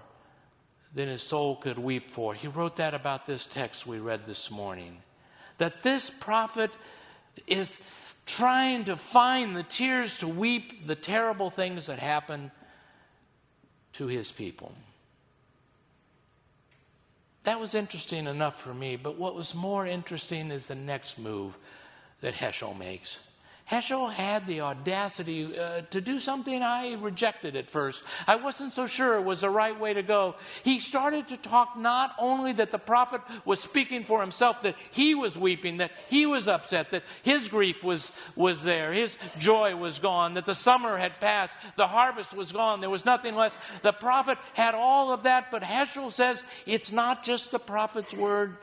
than 0.94 1.10
his 1.10 1.22
soul 1.22 1.58
could 1.58 1.78
weep 1.78 2.10
for. 2.10 2.34
He 2.34 2.48
wrote 2.48 2.78
that 2.78 2.94
about 2.94 3.26
this 3.26 3.46
text 3.46 3.86
we 3.86 4.00
read 4.00 4.26
this 4.26 4.50
morning. 4.50 4.98
That 5.58 5.82
this 5.82 6.10
prophet 6.10 6.72
is 7.48 7.80
trying 8.26 8.86
to 8.86 8.96
find 8.96 9.56
the 9.56 9.64
tears 9.64 10.20
to 10.20 10.28
weep 10.28 10.88
the 10.88 10.96
terrible 10.96 11.50
things 11.50 11.88
that 11.88 12.00
happen 12.00 12.50
to 13.94 14.08
his 14.08 14.32
people. 14.32 14.74
That 17.46 17.60
was 17.60 17.76
interesting 17.76 18.26
enough 18.26 18.60
for 18.60 18.74
me, 18.74 18.96
but 18.96 19.18
what 19.18 19.36
was 19.36 19.54
more 19.54 19.86
interesting 19.86 20.52
is 20.52 20.68
the 20.68 20.76
next 20.76 21.20
move 21.20 21.58
that 22.22 22.34
Heschel 22.34 22.78
makes. 22.78 23.20
Heschel 23.70 24.12
had 24.12 24.46
the 24.46 24.62
audacity 24.62 25.58
uh, 25.58 25.82
to 25.90 26.00
do 26.00 26.20
something 26.20 26.62
I 26.62 26.94
rejected 26.94 27.56
at 27.56 27.68
first. 27.68 28.04
I 28.28 28.36
wasn't 28.36 28.74
so 28.74 28.86
sure 28.86 29.16
it 29.16 29.24
was 29.24 29.42
the 29.42 29.50
right 29.50 29.80
way 29.80 29.92
to 29.92 30.04
go. 30.04 30.36
He 30.64 30.80
started 30.80 31.30
to 31.30 31.38
talk 31.38 31.76
not 31.76 32.14
only 32.20 32.54
that 32.54 32.70
the 32.70 32.78
prophet 32.78 33.22
was 33.44 33.60
speaking 33.60 34.04
for 34.04 34.22
himself, 34.22 34.62
that 34.62 34.76
he 34.92 35.16
was 35.16 35.36
weeping, 35.36 35.78
that 35.78 35.92
he 36.10 36.28
was 36.28 36.48
upset, 36.48 36.92
that 36.92 37.02
his 37.24 37.48
grief 37.48 37.84
was, 37.84 38.12
was 38.36 38.64
there, 38.64 38.94
his 38.94 39.18
joy 39.40 39.76
was 39.76 39.98
gone, 39.98 40.36
that 40.36 40.46
the 40.46 40.54
summer 40.54 40.96
had 40.96 41.20
passed, 41.20 41.58
the 41.76 41.88
harvest 41.88 42.36
was 42.36 42.52
gone, 42.52 42.82
there 42.82 42.90
was 42.92 43.04
nothing 43.04 43.34
less. 43.36 43.58
The 43.82 43.94
prophet 43.94 44.38
had 44.54 44.76
all 44.76 45.12
of 45.12 45.24
that, 45.24 45.50
but 45.50 45.64
Heschel 45.64 46.12
says 46.12 46.44
it's 46.68 46.92
not 46.92 47.24
just 47.24 47.50
the 47.50 47.60
prophet's 47.60 48.14
word, 48.14 48.58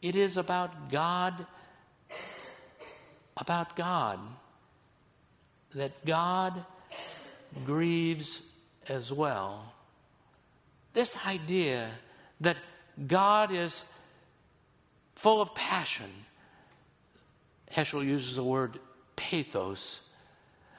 it 0.00 0.14
is 0.14 0.36
about 0.36 0.92
God 0.92 1.44
about 3.40 3.76
God 3.76 4.18
that 5.74 6.04
God 6.04 6.64
grieves 7.64 8.42
as 8.88 9.12
well. 9.12 9.72
This 10.94 11.16
idea 11.26 11.90
that 12.40 12.56
God 13.06 13.52
is 13.52 13.84
full 15.14 15.40
of 15.40 15.54
passion. 15.54 16.10
Heschel 17.72 18.04
uses 18.04 18.36
the 18.36 18.44
word 18.44 18.78
pathos. 19.16 20.08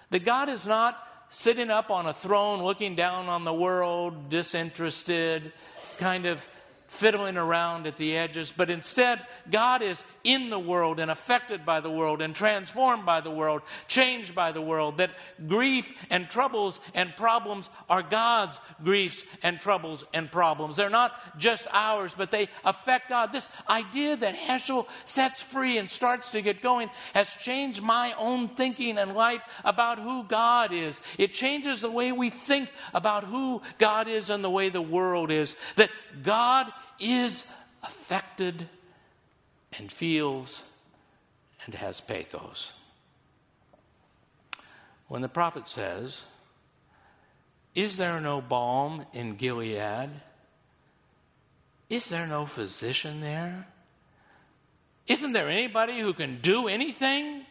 That 0.09 0.25
God 0.25 0.49
is 0.49 0.65
not 0.65 0.97
sitting 1.29 1.69
up 1.69 1.91
on 1.91 2.07
a 2.07 2.13
throne 2.13 2.63
looking 2.63 2.95
down 2.95 3.27
on 3.27 3.45
the 3.45 3.53
world, 3.53 4.29
disinterested, 4.29 5.51
kind 5.99 6.25
of 6.25 6.45
fiddling 6.89 7.37
around 7.37 7.85
at 7.85 7.97
the 7.97 8.17
edges, 8.17 8.51
but 8.51 8.69
instead, 8.69 9.21
God 9.51 9.83
is 9.83 10.03
in 10.23 10.49
the 10.49 10.59
world 10.59 10.99
and 10.99 11.11
affected 11.11 11.63
by 11.63 11.79
the 11.79 11.89
world 11.89 12.19
and 12.19 12.35
transformed 12.35 13.05
by 13.05 13.21
the 13.21 13.29
world, 13.29 13.61
changed 13.87 14.33
by 14.33 14.51
the 14.51 14.61
world. 14.61 14.97
That 14.97 15.11
grief 15.47 15.93
and 16.09 16.27
troubles 16.27 16.79
and 16.95 17.15
problems 17.15 17.69
are 17.91 18.01
God's 18.01 18.59
griefs 18.83 19.23
and 19.43 19.59
troubles 19.59 20.03
and 20.15 20.31
problems. 20.31 20.77
They're 20.77 20.89
not 20.89 21.13
just 21.37 21.67
ours, 21.71 22.15
but 22.17 22.31
they 22.31 22.49
affect 22.65 23.09
God. 23.09 23.31
This 23.31 23.49
idea 23.69 24.17
that 24.17 24.35
Heschel 24.35 24.87
sets 25.05 25.43
free 25.43 25.77
and 25.77 25.87
starts 25.87 26.31
to 26.31 26.41
get 26.41 26.63
going 26.63 26.89
has 27.13 27.29
changed 27.35 27.83
my 27.83 28.13
own 28.17 28.49
thinking 28.49 28.97
and 28.97 29.13
life 29.13 29.43
about 29.63 29.99
who 29.99 30.23
God 30.23 30.73
is. 30.73 31.01
It 31.19 31.33
changes 31.33 31.81
the 31.81 31.91
way 31.91 32.11
we 32.11 32.31
think 32.31 32.69
about 32.95 33.25
who 33.25 33.61
God 33.77 34.07
is 34.07 34.31
and 34.31 34.43
the 34.43 34.49
way 34.49 34.69
the 34.69 34.81
world 34.81 35.29
is. 35.29 35.55
That 35.75 35.91
God 36.23 36.71
is 36.99 37.45
affected 37.83 38.67
and 39.77 39.91
feels 39.91 40.63
and 41.65 41.75
has 41.75 42.01
pathos. 42.01 42.73
When 45.07 45.21
the 45.21 45.29
prophet 45.29 45.67
says, 45.67 46.23
Is 47.75 47.97
there 47.97 48.19
no 48.19 48.41
balm 48.41 49.05
in 49.13 49.35
Gilead? 49.35 50.09
Is 51.89 52.09
there 52.09 52.27
no 52.27 52.45
physician 52.45 53.21
there? 53.21 53.67
Isn't 55.07 55.31
there 55.31 55.49
anybody 55.49 55.99
who 55.99 56.13
can 56.13 56.39
do 56.41 56.67
anything? 56.67 57.45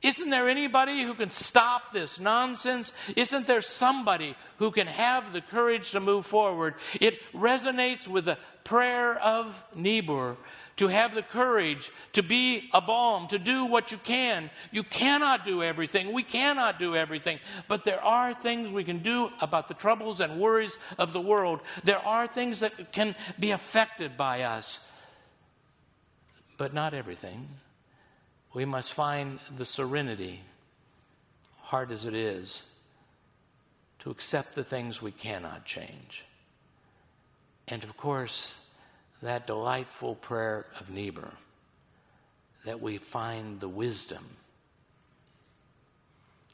Isn't 0.00 0.30
there 0.30 0.48
anybody 0.48 1.02
who 1.02 1.14
can 1.14 1.30
stop 1.30 1.92
this 1.92 2.20
nonsense? 2.20 2.92
Isn't 3.16 3.48
there 3.48 3.60
somebody 3.60 4.36
who 4.58 4.70
can 4.70 4.86
have 4.86 5.32
the 5.32 5.40
courage 5.40 5.90
to 5.92 6.00
move 6.00 6.24
forward? 6.24 6.74
It 7.00 7.20
resonates 7.32 8.06
with 8.06 8.26
the 8.26 8.38
prayer 8.68 9.18
of 9.20 9.64
Niebuhr 9.74 10.36
to 10.76 10.88
have 10.88 11.14
the 11.14 11.22
courage 11.22 11.90
to 12.12 12.22
be 12.22 12.68
a 12.74 12.82
balm, 12.82 13.26
to 13.28 13.38
do 13.38 13.64
what 13.64 13.90
you 13.92 13.96
can. 13.96 14.50
You 14.70 14.82
cannot 14.82 15.46
do 15.46 15.62
everything. 15.62 16.12
We 16.12 16.22
cannot 16.22 16.78
do 16.78 16.94
everything. 16.94 17.38
But 17.66 17.86
there 17.86 18.04
are 18.04 18.34
things 18.34 18.70
we 18.70 18.84
can 18.84 18.98
do 18.98 19.30
about 19.40 19.68
the 19.68 19.74
troubles 19.74 20.20
and 20.20 20.38
worries 20.38 20.76
of 20.98 21.14
the 21.14 21.20
world. 21.20 21.60
There 21.82 21.98
are 22.06 22.28
things 22.28 22.60
that 22.60 22.92
can 22.92 23.14
be 23.40 23.52
affected 23.52 24.18
by 24.18 24.42
us, 24.42 24.86
but 26.58 26.74
not 26.74 26.92
everything 26.92 27.48
we 28.52 28.66
must 28.66 28.92
find 28.92 29.38
the 29.56 29.64
serenity, 29.64 30.40
hard 31.62 31.90
as 31.90 32.04
it 32.04 32.14
is, 32.14 32.66
to 34.00 34.10
accept 34.10 34.54
the 34.54 34.64
things 34.64 35.00
we 35.00 35.12
cannot 35.12 35.64
change. 35.64 36.26
And 37.70 37.84
of 37.84 37.96
course, 37.96 38.58
that 39.22 39.46
delightful 39.46 40.14
prayer 40.14 40.66
of 40.80 40.90
Niebuhr 40.90 41.32
that 42.64 42.80
we 42.80 42.98
find 42.98 43.60
the 43.60 43.68
wisdom 43.68 44.24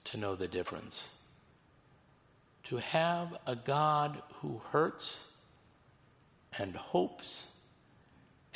to 0.05 0.17
know 0.17 0.35
the 0.35 0.49
difference. 0.49 1.09
To 2.65 2.79
have 2.79 3.37
a 3.47 3.57
God 3.57 4.21
who 4.41 4.61
hurts 4.71 5.25
and 6.59 6.75
hopes 6.75 7.49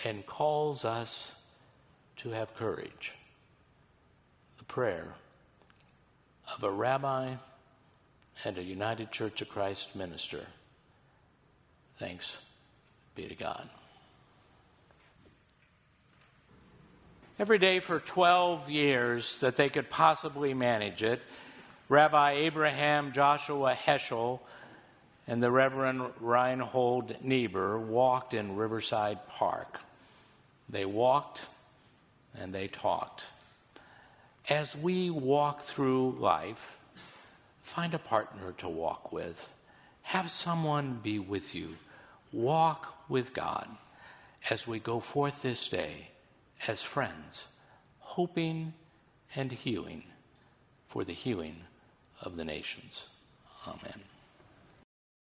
and 0.04 0.26
calls 0.26 0.84
us 0.84 1.34
to 2.16 2.30
have 2.30 2.54
courage 2.54 3.14
The 4.58 4.64
prayer 4.64 5.14
of 6.54 6.62
a 6.62 6.70
rabbi 6.70 7.34
and 8.44 8.58
a 8.58 8.62
United 8.62 9.10
Church 9.10 9.42
of 9.42 9.48
Christ 9.48 9.94
minister. 9.94 10.46
Thanks 11.98 12.38
be 13.18 13.26
to 13.26 13.34
God. 13.34 13.68
Every 17.40 17.58
day 17.58 17.80
for 17.80 17.98
12 17.98 18.70
years 18.70 19.40
that 19.40 19.56
they 19.56 19.68
could 19.68 19.90
possibly 19.90 20.54
manage 20.54 21.02
it, 21.02 21.20
Rabbi 21.88 22.32
Abraham 22.32 23.10
Joshua 23.10 23.74
Heschel 23.74 24.38
and 25.26 25.42
the 25.42 25.50
Reverend 25.50 26.02
Reinhold 26.20 27.16
Niebuhr 27.20 27.80
walked 27.80 28.34
in 28.34 28.54
Riverside 28.54 29.26
Park. 29.26 29.80
They 30.68 30.84
walked 30.84 31.44
and 32.38 32.54
they 32.54 32.68
talked 32.68 33.26
as 34.48 34.76
we 34.76 35.10
walk 35.10 35.62
through 35.62 36.16
life, 36.20 36.78
find 37.62 37.94
a 37.94 37.98
partner 37.98 38.52
to 38.58 38.68
walk 38.68 39.10
with. 39.12 39.48
Have 40.02 40.30
someone 40.30 41.00
be 41.02 41.18
with 41.18 41.54
you 41.56 41.74
walk 42.32 42.94
with 43.08 43.32
God 43.32 43.68
as 44.50 44.66
we 44.66 44.78
go 44.78 45.00
forth 45.00 45.42
this 45.42 45.68
day 45.68 46.08
as 46.66 46.82
friends, 46.82 47.46
hoping 47.98 48.72
and 49.34 49.52
healing 49.52 50.04
for 50.88 51.04
the 51.04 51.12
healing 51.12 51.56
of 52.22 52.36
the 52.36 52.44
nations. 52.44 53.08
Amen. 53.66 54.02